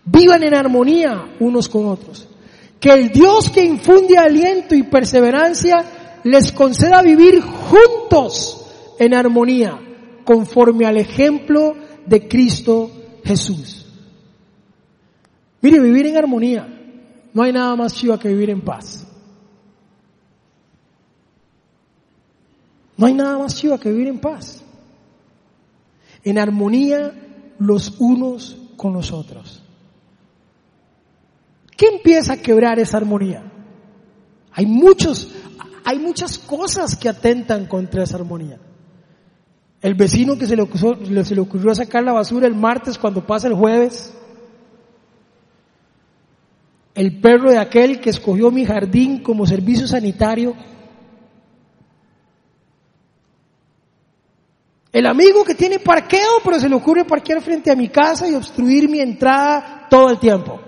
[0.05, 2.29] Vivan en armonía unos con otros.
[2.81, 5.85] Que el Dios que infunde aliento y perseverancia
[6.25, 8.67] les conceda vivir juntos
[8.99, 9.79] en armonía,
[10.25, 12.91] conforme al ejemplo de Cristo
[13.25, 13.87] Jesús.
[15.61, 16.67] Mire, vivir en armonía.
[17.33, 19.06] No hay nada más chiva que vivir en paz.
[22.97, 24.63] No hay nada más chiva que vivir en paz.
[26.25, 27.13] En armonía
[27.59, 29.63] los unos con los otros.
[31.77, 33.53] ¿Qué empieza a quebrar esa armonía?
[34.53, 35.31] Hay muchos,
[35.85, 38.59] hay muchas cosas que atentan contra esa armonía.
[39.83, 43.49] El vecino que se le, se le ocurrió sacar la basura el martes cuando pasa
[43.49, 44.15] el jueves.
[46.95, 50.55] El perro de aquel que escogió mi jardín como servicio sanitario
[54.97, 58.35] El amigo que tiene parqueo, pero se le ocurre parquear frente a mi casa y
[58.35, 60.59] obstruir mi entrada todo el tiempo.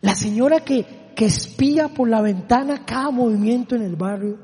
[0.00, 4.38] La señora que, que espía por la ventana cada movimiento en el barrio.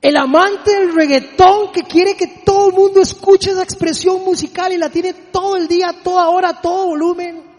[0.00, 4.78] El amante del reggaetón que quiere que todo el mundo escuche esa expresión musical y
[4.78, 7.53] la tiene todo el día, toda hora, todo volumen.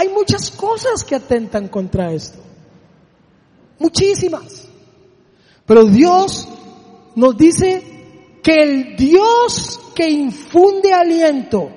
[0.00, 2.38] Hay muchas cosas que atentan contra esto.
[3.78, 4.66] Muchísimas.
[5.66, 6.48] Pero Dios
[7.16, 11.70] nos dice que el Dios que infunde aliento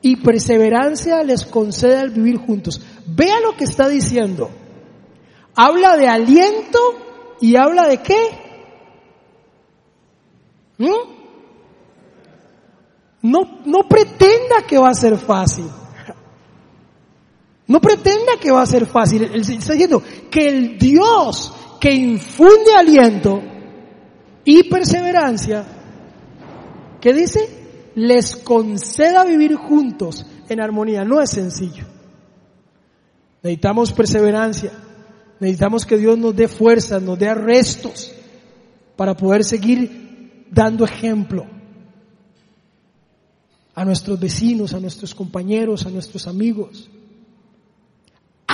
[0.00, 2.80] y perseverancia les concede al vivir juntos.
[3.04, 4.48] Vea lo que está diciendo.
[5.56, 6.78] Habla de aliento
[7.40, 8.28] y habla de qué?
[10.78, 10.88] ¿Mm?
[13.22, 15.66] No, no pretenda que va a ser fácil.
[17.70, 19.22] No pretenda que va a ser fácil.
[19.22, 23.40] Está diciendo que el Dios que infunde aliento
[24.44, 25.64] y perseverancia,
[27.00, 27.92] ¿qué dice?
[27.94, 31.04] Les conceda vivir juntos en armonía.
[31.04, 31.84] No es sencillo.
[33.40, 34.72] Necesitamos perseverancia.
[35.38, 38.12] Necesitamos que Dios nos dé fuerzas, nos dé arrestos
[38.96, 41.46] para poder seguir dando ejemplo
[43.76, 46.90] a nuestros vecinos, a nuestros compañeros, a nuestros amigos.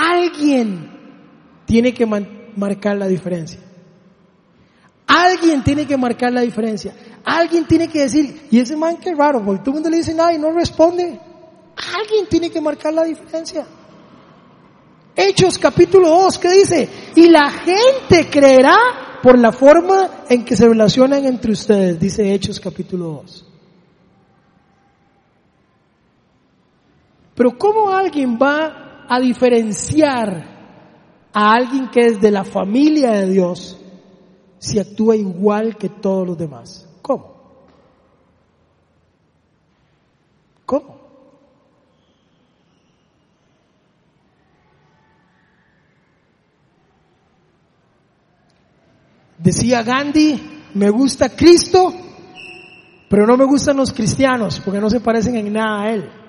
[0.07, 0.89] Alguien
[1.67, 3.59] tiene que marcar la diferencia.
[5.05, 6.95] Alguien tiene que marcar la diferencia.
[7.25, 10.15] Alguien tiene que decir, y ese man que raro, porque todo el mundo le dice
[10.15, 11.19] nada y no responde.
[12.01, 13.67] Alguien tiene que marcar la diferencia.
[15.17, 16.89] Hechos capítulo 2, ¿qué dice?
[17.17, 18.77] Y la gente creerá
[19.21, 23.45] por la forma en que se relacionan entre ustedes, dice Hechos capítulo 2.
[27.35, 30.57] Pero ¿cómo alguien va a diferenciar
[31.33, 33.79] a alguien que es de la familia de Dios
[34.59, 36.89] si actúa igual que todos los demás?
[37.03, 37.37] ¿Cómo?
[40.65, 40.97] ¿Cómo?
[49.39, 50.41] Decía Gandhi,
[50.75, 51.95] me gusta Cristo,
[53.09, 56.26] pero no me gustan los cristianos porque no se parecen en nada a Él.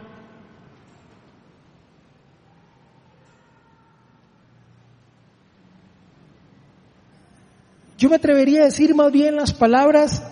[7.97, 10.23] Yo me atrevería a decir más bien las palabras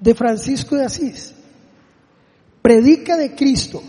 [0.00, 1.34] de Francisco de Asís.
[2.60, 3.82] predica de Cristo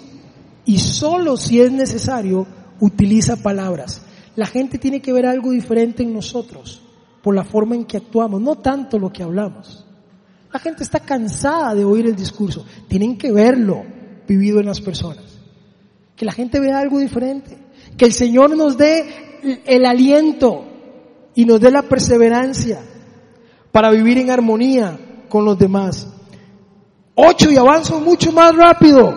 [0.65, 2.45] y solo si es necesario
[2.79, 4.01] utiliza palabras.
[4.35, 6.81] La gente tiene que ver algo diferente en nosotros
[7.21, 9.85] por la forma en que actuamos, no tanto lo que hablamos.
[10.53, 13.83] La gente está cansada de oír el discurso, tienen que verlo
[14.27, 15.39] vivido en las personas.
[16.15, 17.57] Que la gente vea algo diferente,
[17.97, 20.74] que el Señor nos dé el aliento
[21.36, 22.81] y nos dé la perseverancia
[23.71, 24.97] para vivir en armonía
[25.29, 26.07] con los demás.
[27.13, 29.13] Ocho, y avanzo mucho más rápido.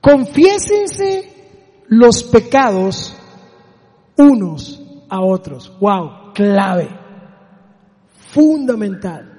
[0.00, 3.16] Confiésense los pecados
[4.16, 5.72] unos a otros.
[5.80, 6.88] Wow, clave.
[8.32, 9.32] Fundamental.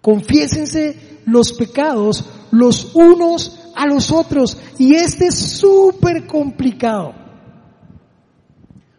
[0.00, 4.56] Confiésense los pecados los unos a los otros.
[4.78, 7.14] Y este es súper complicado.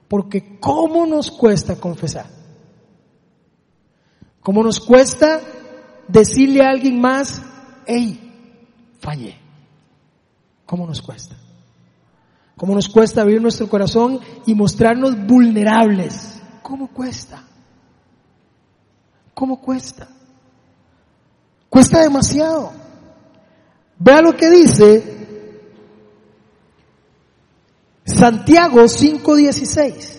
[0.09, 2.25] Porque ¿cómo nos cuesta confesar?
[4.41, 5.39] ¿Cómo nos cuesta
[6.07, 7.41] decirle a alguien más,
[7.85, 8.19] hey,
[8.99, 9.37] fallé?
[10.65, 11.35] ¿Cómo nos cuesta?
[12.57, 16.41] ¿Cómo nos cuesta abrir nuestro corazón y mostrarnos vulnerables?
[16.63, 17.43] ¿Cómo cuesta?
[19.33, 20.09] ¿Cómo cuesta?
[21.69, 22.71] Cuesta demasiado.
[23.99, 25.18] Vea lo que dice
[28.15, 30.17] Santiago 5:16.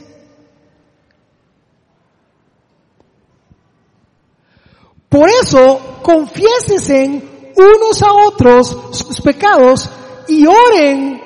[5.08, 7.22] Por eso, confiésense
[7.56, 9.90] unos a otros sus pecados
[10.28, 11.20] y oren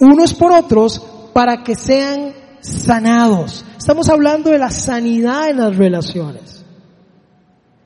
[0.00, 1.00] unos por otros
[1.32, 3.64] para que sean sanados.
[3.76, 6.64] Estamos hablando de la sanidad en las relaciones.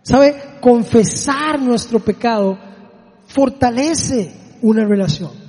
[0.02, 0.58] ¿Sabe?
[0.60, 2.58] Confesar nuestro pecado
[3.26, 5.41] fortalece una relación.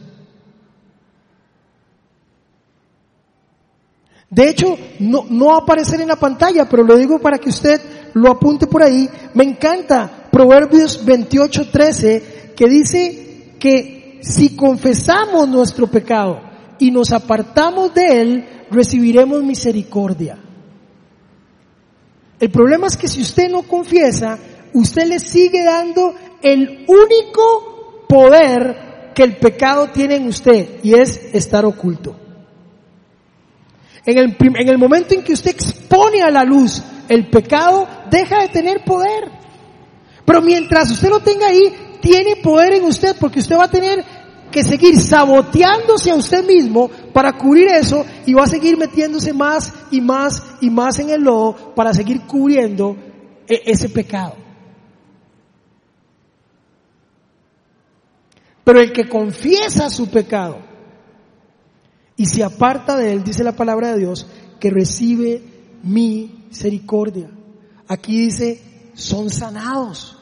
[4.34, 7.50] De hecho, no, no va a aparecer en la pantalla, pero lo digo para que
[7.50, 7.80] usted
[8.14, 9.08] lo apunte por ahí.
[9.36, 16.42] Me encanta Proverbios 28:13 que dice que si confesamos nuestro pecado
[16.80, 20.40] y nos apartamos de él, recibiremos misericordia.
[22.40, 24.40] El problema es que si usted no confiesa,
[24.74, 31.22] usted le sigue dando el único poder que el pecado tiene en usted y es
[31.34, 32.23] estar oculto.
[34.06, 38.42] En el, en el momento en que usted expone a la luz el pecado, deja
[38.42, 39.32] de tener poder.
[40.26, 44.04] Pero mientras usted lo tenga ahí, tiene poder en usted porque usted va a tener
[44.52, 49.74] que seguir saboteándose a usted mismo para cubrir eso y va a seguir metiéndose más
[49.90, 52.96] y más y más en el lodo para seguir cubriendo
[53.48, 54.36] e-, ese pecado.
[58.64, 60.73] Pero el que confiesa su pecado
[62.16, 64.28] y se aparta de él, dice la palabra de Dios,
[64.60, 65.42] que recibe
[65.84, 67.30] misericordia.
[67.88, 68.62] Aquí dice,
[68.94, 70.18] son sanados,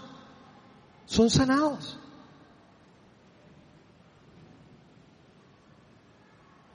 [1.05, 1.97] son sanados.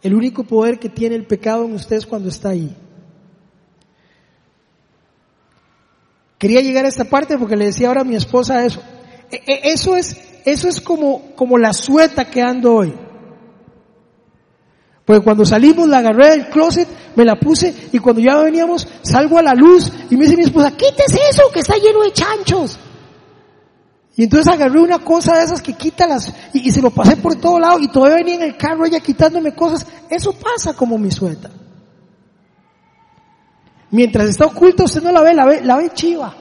[0.03, 2.77] El único poder que tiene el pecado en ustedes cuando está ahí.
[6.39, 8.83] Quería llegar a esta parte porque le decía ahora a mi esposa eso.
[9.31, 13.06] E, e, eso es, eso es como, como la sueta que ando hoy.
[15.07, 19.39] Porque cuando salimos la agarré del closet, me la puse y cuando ya veníamos salgo
[19.39, 22.77] a la luz y me dice mi esposa, quítese eso que está lleno de chanchos.
[24.17, 27.37] Y entonces agarré una cosa de esas que quita las, y, se lo pasé por
[27.37, 29.87] todo lado y todavía venía en el carro ella quitándome cosas.
[30.11, 31.51] Eso pasa como mi sueta.
[33.93, 36.35] Mientras está oculta usted no la ve, la ve, la ve chiva.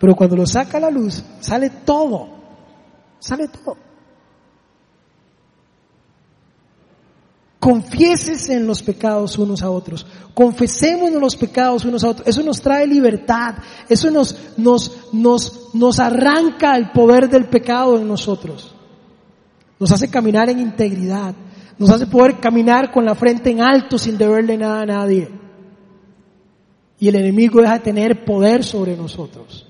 [0.00, 2.28] Pero cuando lo saca a la luz, sale todo.
[3.20, 3.87] Sale todo.
[7.68, 10.06] Confiésese en los pecados unos a otros.
[10.32, 12.26] Confesemos los pecados unos a otros.
[12.26, 13.56] Eso nos trae libertad.
[13.90, 18.74] Eso nos, nos arranca el poder del pecado en nosotros.
[19.78, 21.34] Nos hace caminar en integridad.
[21.76, 25.28] Nos hace poder caminar con la frente en alto sin deberle nada a nadie.
[26.98, 29.66] Y el enemigo deja de tener poder sobre nosotros.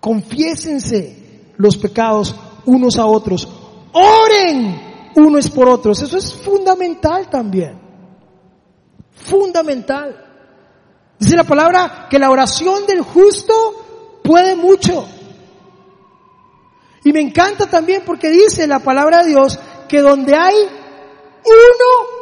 [0.00, 2.34] Confiésense los pecados
[2.66, 3.48] unos a otros.
[3.92, 4.87] Oren
[5.18, 6.00] uno es por otros.
[6.02, 7.78] Eso es fundamental también.
[9.12, 10.24] Fundamental.
[11.18, 15.06] Dice la palabra que la oración del justo puede mucho.
[17.04, 19.58] Y me encanta también porque dice la palabra de Dios
[19.88, 20.56] que donde hay
[21.44, 22.18] uno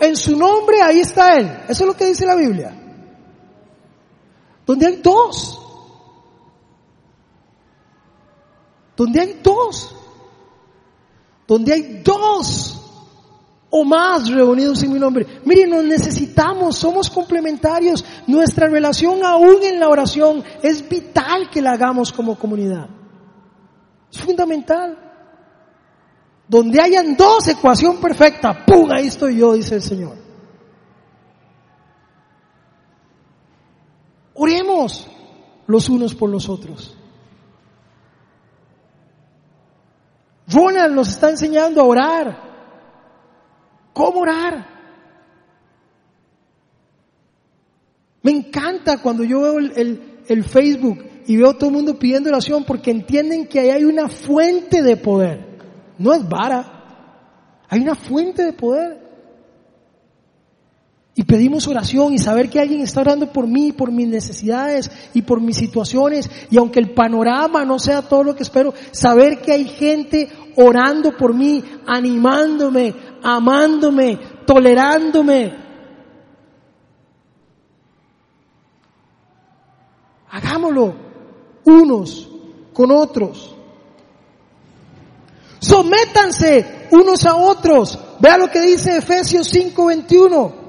[0.00, 1.46] en su nombre, ahí está Él.
[1.68, 2.76] Eso es lo que dice la Biblia.
[4.66, 5.60] Donde hay dos.
[8.96, 9.94] Donde hay dos
[11.46, 12.80] donde hay dos
[13.70, 15.26] o más reunidos en mi nombre.
[15.44, 18.04] Miren, nos necesitamos, somos complementarios.
[18.26, 22.88] Nuestra relación aún en la oración es vital que la hagamos como comunidad.
[24.12, 24.96] Es fundamental.
[26.46, 28.90] Donde hayan dos, ecuación perfecta, ¡pum!
[28.92, 30.16] Ahí estoy yo, dice el Señor.
[34.34, 35.08] Oremos
[35.66, 36.96] los unos por los otros.
[40.46, 42.44] Ronald nos está enseñando a orar.
[43.92, 44.74] ¿Cómo orar?
[48.22, 52.64] Me encanta cuando yo veo el, el, Facebook y veo todo el mundo pidiendo oración
[52.64, 55.58] porque entienden que ahí hay una fuente de poder.
[55.98, 57.62] No es vara.
[57.68, 59.03] Hay una fuente de poder.
[61.16, 65.22] Y pedimos oración y saber que alguien está orando por mí, por mis necesidades y
[65.22, 66.28] por mis situaciones.
[66.50, 71.16] Y aunque el panorama no sea todo lo que espero, saber que hay gente orando
[71.16, 75.54] por mí, animándome, amándome, tolerándome.
[80.30, 80.96] Hagámoslo
[81.64, 82.28] unos
[82.72, 83.54] con otros.
[85.60, 87.96] Sométanse unos a otros.
[88.18, 90.63] Vea lo que dice Efesios 5:21.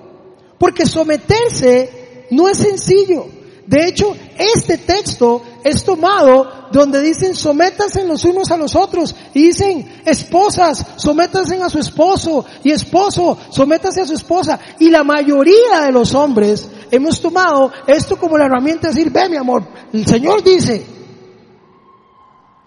[0.58, 3.28] Porque someterse no es sencillo.
[3.68, 9.48] De hecho, este texto es tomado donde dicen sométanse los unos a los otros y
[9.48, 14.60] dicen esposas, sométanse a su esposo y esposo, sométanse a su esposa.
[14.80, 19.30] Y la mayoría de los hombres hemos tomado esto como la herramienta de decir, ve
[19.30, 20.86] mi amor, el Señor dice.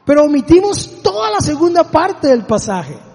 [0.05, 3.08] Pero omitimos toda la segunda parte del pasaje.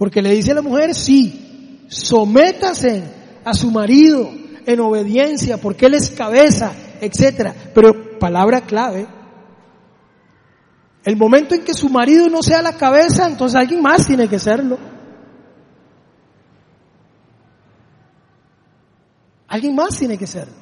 [0.00, 3.02] Porque le dice a la mujer, sí, sométase
[3.44, 4.30] a su marido
[4.64, 6.72] en obediencia, porque él es cabeza,
[7.02, 7.54] etcétera.
[7.74, 9.06] Pero palabra clave,
[11.04, 14.38] el momento en que su marido no sea la cabeza, entonces alguien más tiene que
[14.38, 14.78] serlo.
[19.48, 20.54] Alguien más tiene que serlo.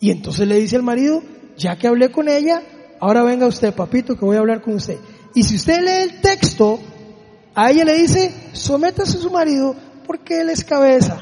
[0.00, 1.22] Y entonces le dice al marido,
[1.56, 2.60] ya que hablé con ella,
[2.98, 4.98] ahora venga usted, papito, que voy a hablar con usted.
[5.36, 6.80] Y si usted lee el texto,
[7.54, 9.76] a ella le dice, sométase a su marido
[10.06, 11.20] porque él es cabeza.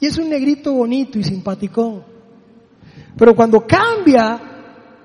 [0.00, 2.04] Y es un negrito bonito y simpaticón.
[3.16, 4.40] Pero cuando cambia,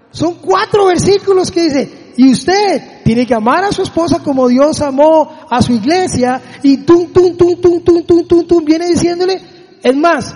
[0.09, 4.81] son cuatro versículos que dice, y usted tiene que amar a su esposa como Dios
[4.81, 9.39] amó a su iglesia, y tum, tum, tum, tum, tum, tum, tum, tum, viene diciéndole,
[9.83, 10.33] es más,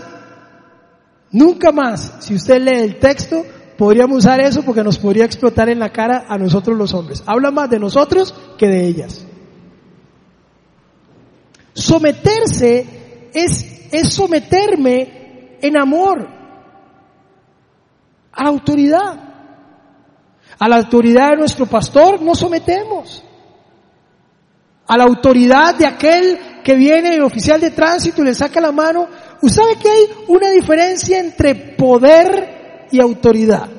[1.31, 3.43] nunca más, si usted lee el texto,
[3.81, 7.23] podríamos usar eso porque nos podría explotar en la cara a nosotros los hombres.
[7.25, 9.25] Habla más de nosotros que de ellas.
[11.73, 16.27] Someterse es, es someterme en amor
[18.31, 19.19] a la autoridad.
[20.59, 23.23] A la autoridad de nuestro pastor nos sometemos.
[24.85, 28.71] A la autoridad de aquel que viene el oficial de tránsito y le saca la
[28.71, 29.07] mano.
[29.41, 32.60] ¿Usted sabe que hay una diferencia entre poder
[32.91, 33.69] y autoridad.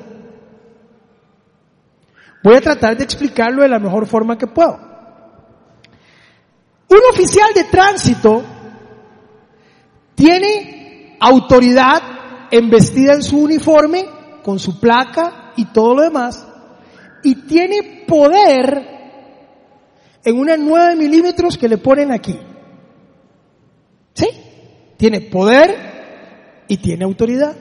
[2.43, 4.77] Voy a tratar de explicarlo de la mejor forma que puedo.
[6.89, 8.43] Un oficial de tránsito
[10.13, 12.01] tiene autoridad
[12.51, 14.05] embestida en su uniforme,
[14.43, 16.45] con su placa y todo lo demás,
[17.23, 18.93] y tiene poder
[20.23, 22.37] en unas 9 milímetros que le ponen aquí.
[24.13, 24.27] ¿Sí?
[24.97, 27.55] Tiene poder y tiene autoridad.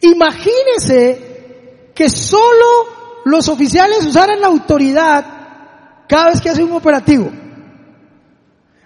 [0.00, 5.24] Imagínese que solo los oficiales usaran la autoridad
[6.08, 7.30] cada vez que hace un operativo.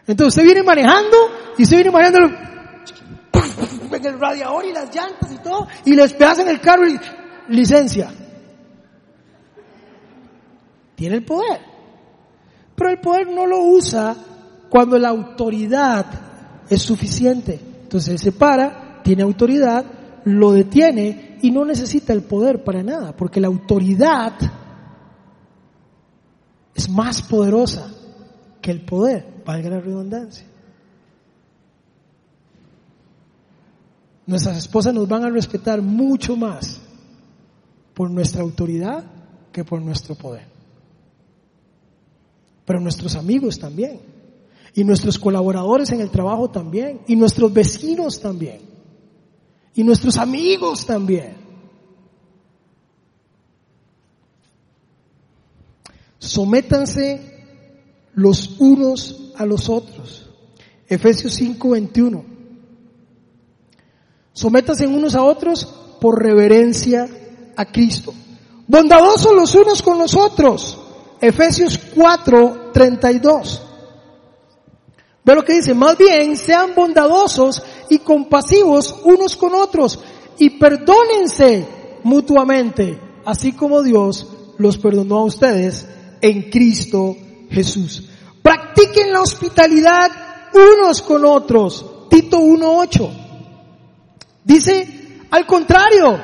[0.06, 1.16] Entonces usted viene manejando
[1.56, 2.36] y usted viene manejando
[3.96, 6.98] en el radiador y las llantas y todo y les en el carro y
[7.48, 8.12] licencia.
[10.94, 11.60] Tiene el poder.
[12.74, 14.16] Pero el poder no lo usa
[14.68, 16.06] cuando la autoridad
[16.68, 17.60] es suficiente.
[17.82, 19.84] Entonces él se para, tiene autoridad,
[20.24, 24.32] lo detiene y no necesita el poder para nada, porque la autoridad
[26.74, 27.92] es más poderosa
[28.60, 30.46] que el poder, valga la redundancia.
[34.26, 36.80] Nuestras esposas nos van a respetar mucho más
[37.92, 39.04] por nuestra autoridad
[39.52, 40.46] que por nuestro poder.
[42.64, 44.00] Pero nuestros amigos también.
[44.74, 47.02] Y nuestros colaboradores en el trabajo también.
[47.06, 48.73] Y nuestros vecinos también
[49.74, 51.36] y nuestros amigos también.
[56.18, 57.20] Sométanse
[58.14, 60.30] los unos a los otros.
[60.88, 62.24] Efesios 5:21.
[64.32, 65.66] Sométanse unos a otros
[66.00, 67.08] por reverencia
[67.56, 68.14] a Cristo.
[68.66, 70.78] Bondadosos los unos con los otros.
[71.20, 73.60] Efesios 4:32.
[75.24, 79.98] Ve lo que dice, más bien sean bondadosos y compasivos unos con otros
[80.38, 81.66] y perdónense
[82.02, 84.26] mutuamente, así como Dios
[84.58, 85.88] los perdonó a ustedes
[86.20, 87.16] en Cristo
[87.50, 88.10] Jesús.
[88.42, 90.10] Practiquen la hospitalidad
[90.52, 92.08] unos con otros.
[92.10, 93.10] Tito 1.8.
[94.44, 96.20] Dice, al contrario,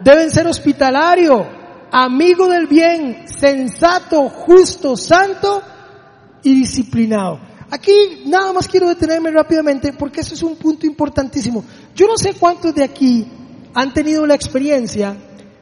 [0.00, 1.46] deben ser hospitalario,
[1.92, 5.62] amigo del bien, sensato, justo, santo
[6.42, 7.49] y disciplinado.
[7.70, 11.64] Aquí nada más quiero detenerme rápidamente porque eso es un punto importantísimo.
[11.94, 13.26] Yo no sé cuántos de aquí
[13.74, 15.16] han tenido la experiencia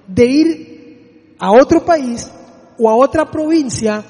[0.07, 2.31] de ir a otro país
[2.79, 4.03] o a otra provincia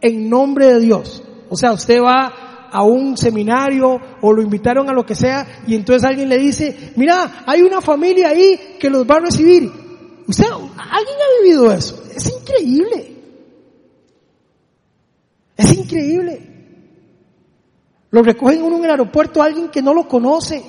[0.00, 1.22] en nombre de Dios.
[1.48, 5.74] O sea, usted va a un seminario o lo invitaron a lo que sea y
[5.74, 9.70] entonces alguien le dice, mira, hay una familia ahí que los va a recibir.
[10.26, 12.02] Usted, alguien ha vivido eso.
[12.14, 13.16] Es increíble.
[15.56, 16.51] Es increíble.
[18.12, 20.62] Lo recogen en un aeropuerto a alguien que no lo conoce.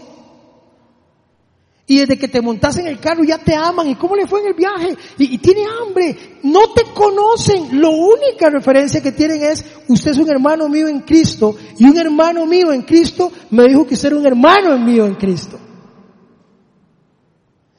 [1.85, 3.85] Y desde que te montas en el carro ya te aman.
[3.89, 4.97] ¿Y cómo le fue en el viaje?
[5.17, 6.39] Y, tiene hambre.
[6.43, 7.81] No te conocen.
[7.81, 11.57] La única referencia que tienen es, usted es un hermano mío en Cristo.
[11.77, 15.15] Y un hermano mío en Cristo me dijo que usted era un hermano mío en
[15.15, 15.59] Cristo.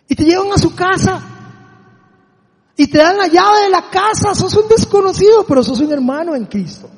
[0.07, 1.23] Y te llevan a su casa.
[2.77, 4.35] Y te dan la llave de la casa.
[4.35, 6.91] Sos un desconocido, pero sos un hermano en Cristo.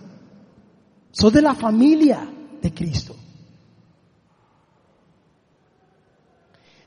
[1.12, 3.16] Sos de la familia de Cristo.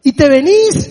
[0.03, 0.89] Y te venís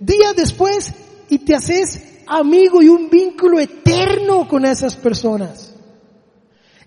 [0.00, 0.94] días después
[1.28, 5.74] y te haces amigo y un vínculo eterno con esas personas.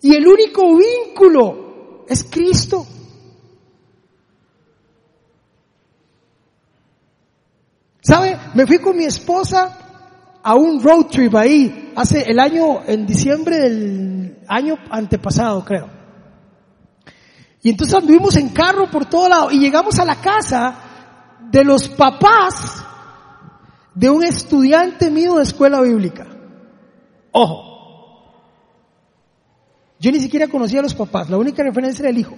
[0.01, 2.85] Y el único vínculo es Cristo.
[8.01, 8.37] ¿Sabe?
[8.55, 9.77] Me fui con mi esposa
[10.43, 16.00] a un road trip ahí, hace el año, en diciembre del año antepasado, creo.
[17.63, 20.75] Y entonces anduvimos en carro por todo lado y llegamos a la casa
[21.51, 22.83] de los papás
[23.93, 26.27] de un estudiante mío de escuela bíblica.
[27.31, 27.69] Ojo.
[29.99, 32.35] Yo ni siquiera conocía a los papás, la única referencia era el hijo.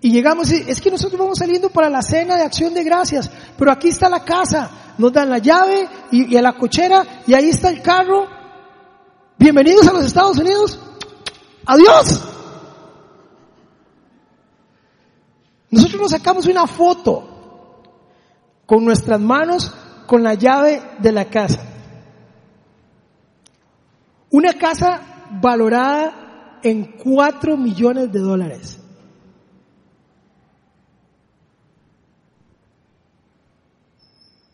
[0.00, 3.30] Y llegamos, y es que nosotros vamos saliendo para la cena de acción de gracias,
[3.58, 7.48] pero aquí está la casa, nos dan la llave y, a la cochera y ahí
[7.48, 8.28] está el carro.
[9.38, 10.78] Bienvenidos a los Estados Unidos.
[11.64, 12.33] Adiós.
[15.74, 17.82] Nosotros nos sacamos una foto
[18.64, 19.74] con nuestras manos
[20.06, 21.66] con la llave de la casa.
[24.30, 28.78] Una casa valorada en cuatro millones de dólares.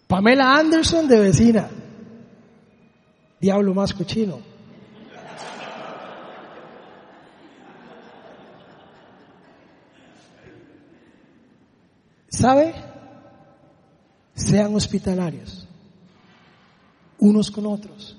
[0.07, 1.69] Pamela Anderson de vecina.
[3.39, 4.50] Diablo más cochino.
[12.41, 12.75] ¿Sabe?
[14.35, 15.67] sean hospitalarios,
[17.19, 18.17] unos con otros.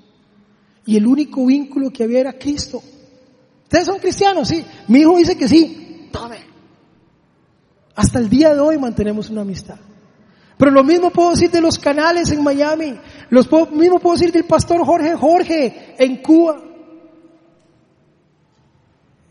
[0.86, 2.82] Y el único vínculo que había era Cristo.
[3.64, 4.64] Ustedes son cristianos, sí.
[4.88, 6.08] Mi hijo dice que sí.
[6.12, 6.38] Tome.
[7.94, 9.76] Hasta el día de hoy mantenemos una amistad.
[10.56, 12.94] Pero lo mismo puedo decir de los canales en Miami.
[13.30, 13.42] Lo
[13.72, 16.62] mismo puedo decir del pastor Jorge Jorge en Cuba.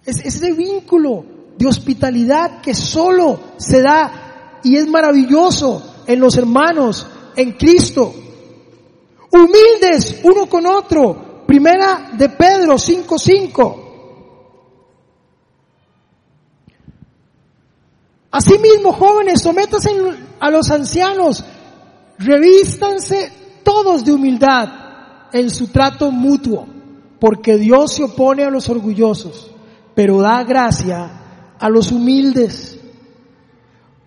[0.05, 1.25] Es ese vínculo
[1.57, 4.30] de hospitalidad que solo se da
[4.63, 8.13] y es maravilloso en los hermanos, en Cristo.
[9.31, 11.45] Humildes uno con otro.
[11.45, 13.91] Primera de Pedro 5:5.
[18.31, 19.91] Asimismo, jóvenes, sométanse
[20.39, 21.43] a los ancianos,
[22.17, 23.31] revístanse
[23.63, 24.69] todos de humildad
[25.33, 26.65] en su trato mutuo,
[27.19, 29.51] porque Dios se opone a los orgullosos,
[29.93, 32.80] pero da gracia a los humildes.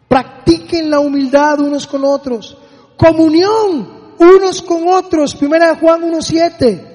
[0.08, 2.56] Practiquen la humildad unos con otros.
[2.96, 5.34] Comunión unos con otros.
[5.34, 6.94] Primera de Juan 1.7.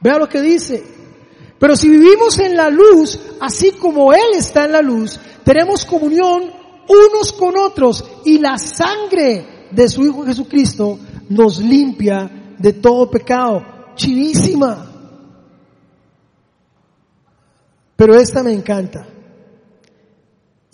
[0.00, 0.84] Vea lo que dice.
[1.58, 6.52] Pero si vivimos en la luz, así como Él está en la luz, tenemos comunión
[6.88, 10.98] unos con otros y la sangre de su Hijo Jesucristo
[11.28, 13.64] nos limpia de todo pecado.
[13.94, 14.92] Chivísima.
[17.96, 19.06] Pero esta me encanta.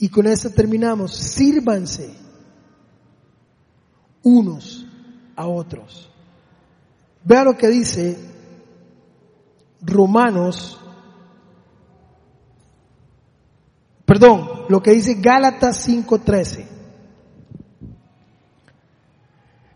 [0.02, 1.14] Y con esto terminamos.
[1.14, 2.12] Sírvanse
[4.24, 4.84] unos
[5.36, 6.10] a otros.
[7.22, 8.18] Vea lo que dice
[9.80, 10.76] Romanos,
[14.04, 16.66] perdón, lo que dice Gálatas 5:13.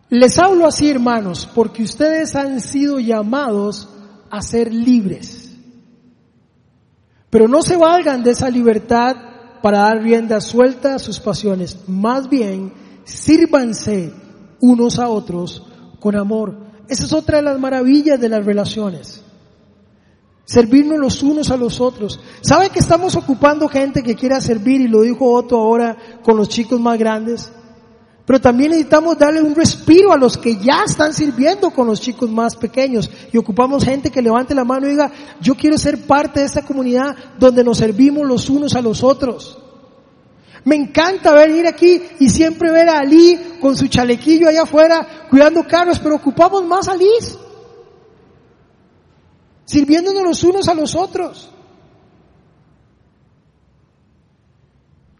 [0.08, 3.88] Les hablo así, hermanos, porque ustedes han sido llamados
[4.28, 5.56] a ser libres.
[7.30, 11.78] Pero no se valgan de esa libertad para dar rienda suelta a sus pasiones.
[11.86, 12.72] Más bien,
[13.04, 14.12] sírvanse
[14.60, 15.62] unos a otros
[16.00, 16.56] con amor.
[16.88, 19.22] Esa es otra de las maravillas de las relaciones.
[20.44, 22.20] Servirnos los unos a los otros.
[22.40, 24.80] ¿Sabe que estamos ocupando gente que quiera servir?
[24.80, 27.50] Y lo dijo Otto ahora con los chicos más grandes.
[28.26, 32.28] Pero también necesitamos darle un respiro a los que ya están sirviendo con los chicos
[32.28, 33.08] más pequeños.
[33.32, 36.62] Y ocupamos gente que levante la mano y diga, yo quiero ser parte de esta
[36.62, 39.58] comunidad donde nos servimos los unos a los otros.
[40.64, 45.64] Me encanta venir aquí y siempre ver a Ali con su chalequillo allá afuera cuidando
[45.64, 47.08] carros, pero ocupamos más a Ali.
[49.64, 51.50] Sirviéndonos los unos a los otros.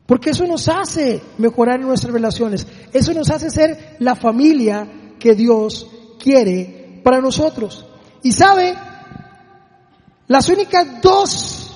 [0.06, 2.66] Porque eso nos hace mejorar nuestras relaciones.
[2.92, 4.88] Eso nos hace ser la familia
[5.18, 5.90] que Dios
[6.22, 7.86] quiere para nosotros.
[8.22, 8.74] Y sabe,
[10.28, 11.72] las únicas dos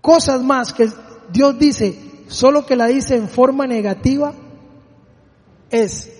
[0.00, 0.88] cosas más que
[1.32, 4.34] Dios dice, solo que la dice en forma negativa,
[5.70, 6.10] es,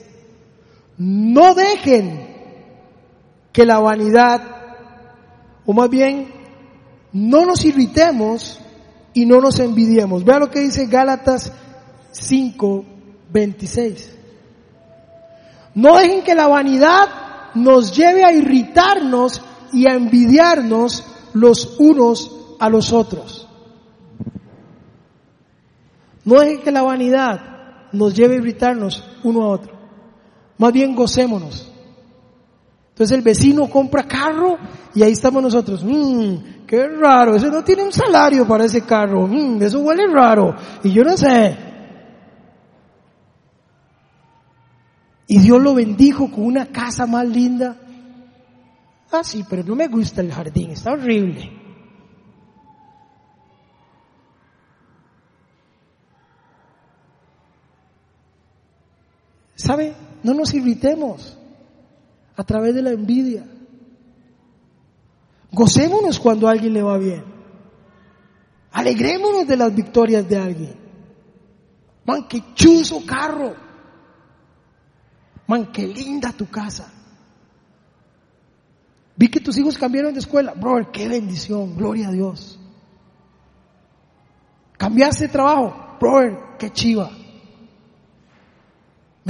[0.96, 2.30] no dejen
[3.52, 4.42] que la vanidad,
[5.66, 6.32] o más bien,
[7.12, 8.59] no nos irritemos
[9.14, 10.24] y no nos envidiemos.
[10.24, 11.52] Vea lo que dice Gálatas
[12.12, 12.84] 5,
[13.32, 14.16] 26.
[15.74, 17.08] No dejen que la vanidad
[17.54, 19.42] nos lleve a irritarnos
[19.72, 23.48] y a envidiarnos los unos a los otros.
[26.24, 27.40] No dejen que la vanidad
[27.92, 29.72] nos lleve a irritarnos uno a otro.
[30.58, 31.69] Más bien gocémonos.
[33.00, 34.58] Entonces el vecino compra carro
[34.94, 35.82] y ahí estamos nosotros.
[35.82, 39.26] Mmm, qué raro, ese no tiene un salario para ese carro.
[39.26, 40.54] Mmm, eso huele raro.
[40.84, 41.56] Y yo no sé.
[45.28, 47.74] Y Dios lo bendijo con una casa más linda.
[49.10, 51.50] Ah, sí, pero no me gusta el jardín, está horrible.
[59.54, 59.94] ¿Sabe?
[60.22, 61.39] No nos irritemos
[62.40, 63.44] a través de la envidia.
[65.52, 67.22] Gocémonos cuando a alguien le va bien.
[68.72, 70.74] Alegrémonos de las victorias de alguien.
[72.06, 73.54] Man, qué chuzo carro.
[75.46, 76.90] Man, qué linda tu casa.
[79.16, 80.54] Vi que tus hijos cambiaron de escuela.
[80.54, 81.76] Brother, qué bendición.
[81.76, 82.58] Gloria a Dios.
[84.78, 85.98] Cambiaste de trabajo.
[86.00, 87.10] Brother, qué chiva.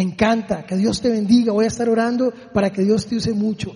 [0.01, 1.53] Me encanta, que Dios te bendiga.
[1.53, 3.73] Voy a estar orando para que Dios te use mucho.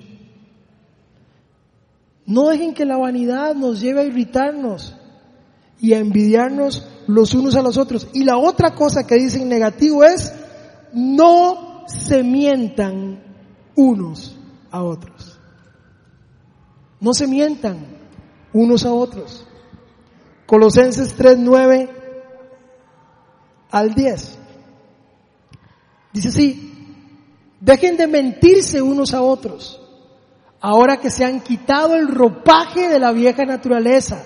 [2.25, 4.97] No dejen que la vanidad nos lleve a irritarnos
[5.79, 8.09] y a envidiarnos los unos a los otros.
[8.15, 10.33] Y la otra cosa que dicen negativo es,
[10.95, 13.23] no se mientan
[13.77, 14.35] unos
[14.71, 15.39] a otros.
[17.01, 17.77] No se mientan
[18.55, 19.47] unos a otros.
[20.47, 21.91] Colosenses 3, 9
[23.71, 24.39] al 10.
[26.15, 26.73] Dice así,
[27.61, 29.81] dejen de mentirse unos a otros,
[30.61, 34.25] ahora que se han quitado el ropaje de la vieja naturaleza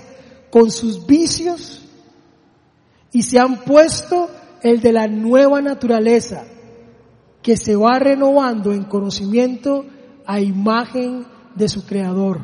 [0.50, 1.82] con sus vicios
[3.10, 4.28] y se han puesto
[4.62, 6.44] el de la nueva naturaleza
[7.40, 9.86] que se va renovando en conocimiento
[10.26, 11.24] a imagen
[11.54, 12.42] de su creador.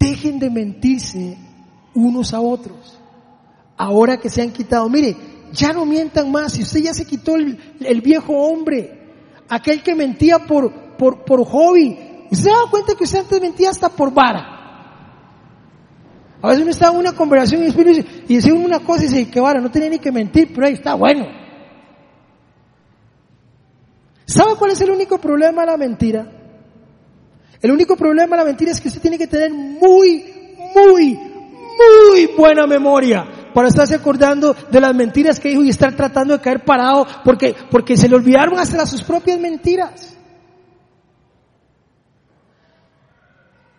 [0.00, 1.36] Dejen de mentirse
[1.94, 2.98] unos a otros,
[3.76, 4.88] ahora que se han quitado.
[4.88, 6.52] Mire, ya no mientan más.
[6.52, 11.98] Si usted ya se quitó el, viejo hombre, aquel que mentía por, por, por hobby,
[12.30, 14.56] ¿usted se da cuenta que usted antes mentía hasta por vara?
[16.40, 19.40] A veces uno está en una conversación y, y dice una cosa y dice, que
[19.40, 21.26] vara, no tenía ni que mentir, pero ahí está bueno.
[24.24, 26.30] ¿Sabe cuál es el único problema de la mentira?
[27.60, 30.24] El único problema de la mentira es que usted tiene que tener muy,
[30.76, 36.32] muy, muy buena memoria para estarse acordando de las mentiras que dijo y estar tratando
[36.32, 40.16] de caer parado porque, porque se le olvidaron hasta sus propias mentiras.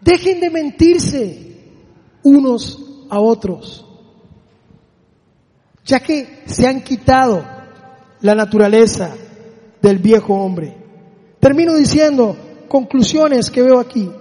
[0.01, 1.63] Dejen de mentirse
[2.23, 2.77] unos
[3.09, 3.86] a otros,
[5.86, 7.41] ya que se han quitado
[8.19, 9.15] la naturaleza
[9.82, 10.75] del viejo hombre.
[11.39, 12.36] Termino diciendo
[12.67, 14.11] conclusiones que veo aquí.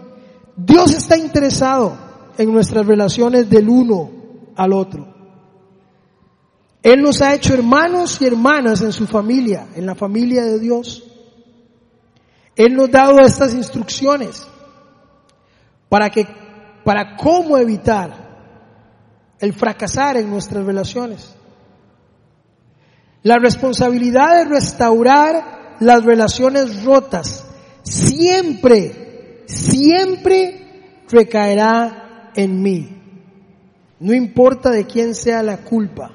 [0.57, 1.99] Dios está interesado
[2.39, 4.09] en nuestras relaciones del uno
[4.55, 5.18] al otro.
[6.89, 11.05] Él nos ha hecho hermanos y hermanas en su familia, en la familia de Dios.
[12.57, 14.47] Él nos ha dado estas instrucciones
[15.91, 16.27] para que,
[16.85, 21.37] para cómo evitar el fracasar en nuestras relaciones.
[23.23, 27.45] La responsabilidad de restaurar las relaciones rotas
[27.83, 33.03] siempre, siempre recaerá en mí.
[34.01, 36.15] No importa de quién sea la culpa,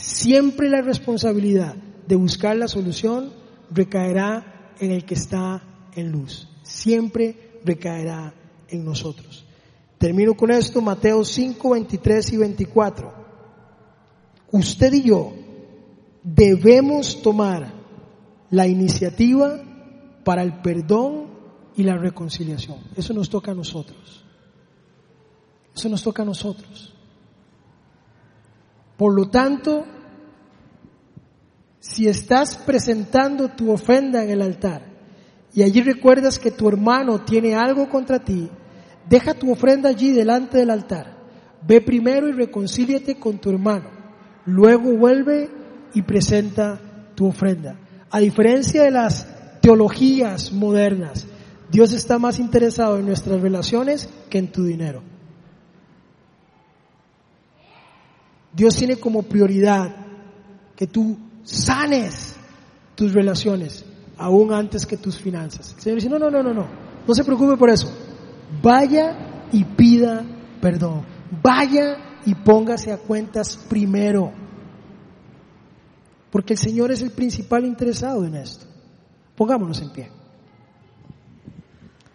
[0.00, 1.74] siempre la responsabilidad
[2.06, 3.32] de buscar la solución
[3.70, 5.62] recaerá en el que está
[5.94, 6.48] en luz.
[6.62, 8.32] Siempre recaerá
[8.68, 9.44] en nosotros.
[9.98, 13.14] Termino con esto, Mateo 5, 23 y 24.
[14.52, 15.32] Usted y yo
[16.22, 17.72] debemos tomar
[18.50, 19.60] la iniciativa
[20.24, 21.26] para el perdón
[21.76, 22.78] y la reconciliación.
[22.96, 24.24] Eso nos toca a nosotros.
[25.74, 26.94] Eso nos toca a nosotros.
[29.00, 29.86] Por lo tanto,
[31.78, 34.82] si estás presentando tu ofrenda en el altar
[35.54, 38.50] y allí recuerdas que tu hermano tiene algo contra ti,
[39.08, 41.16] deja tu ofrenda allí delante del altar.
[41.66, 43.88] Ve primero y reconcíliate con tu hermano.
[44.44, 45.48] Luego vuelve
[45.94, 46.78] y presenta
[47.14, 47.80] tu ofrenda.
[48.10, 49.26] A diferencia de las
[49.62, 51.26] teologías modernas,
[51.72, 55.02] Dios está más interesado en nuestras relaciones que en tu dinero.
[58.52, 59.94] Dios tiene como prioridad
[60.76, 62.36] que tú sanes
[62.94, 63.84] tus relaciones
[64.18, 65.74] aún antes que tus finanzas.
[65.76, 66.66] El Señor dice, no, no, no, no, no,
[67.06, 67.90] no se preocupe por eso.
[68.62, 70.24] Vaya y pida
[70.60, 71.04] perdón.
[71.42, 74.32] Vaya y póngase a cuentas primero.
[76.30, 78.66] Porque el Señor es el principal interesado en esto.
[79.34, 80.10] Pongámonos en pie.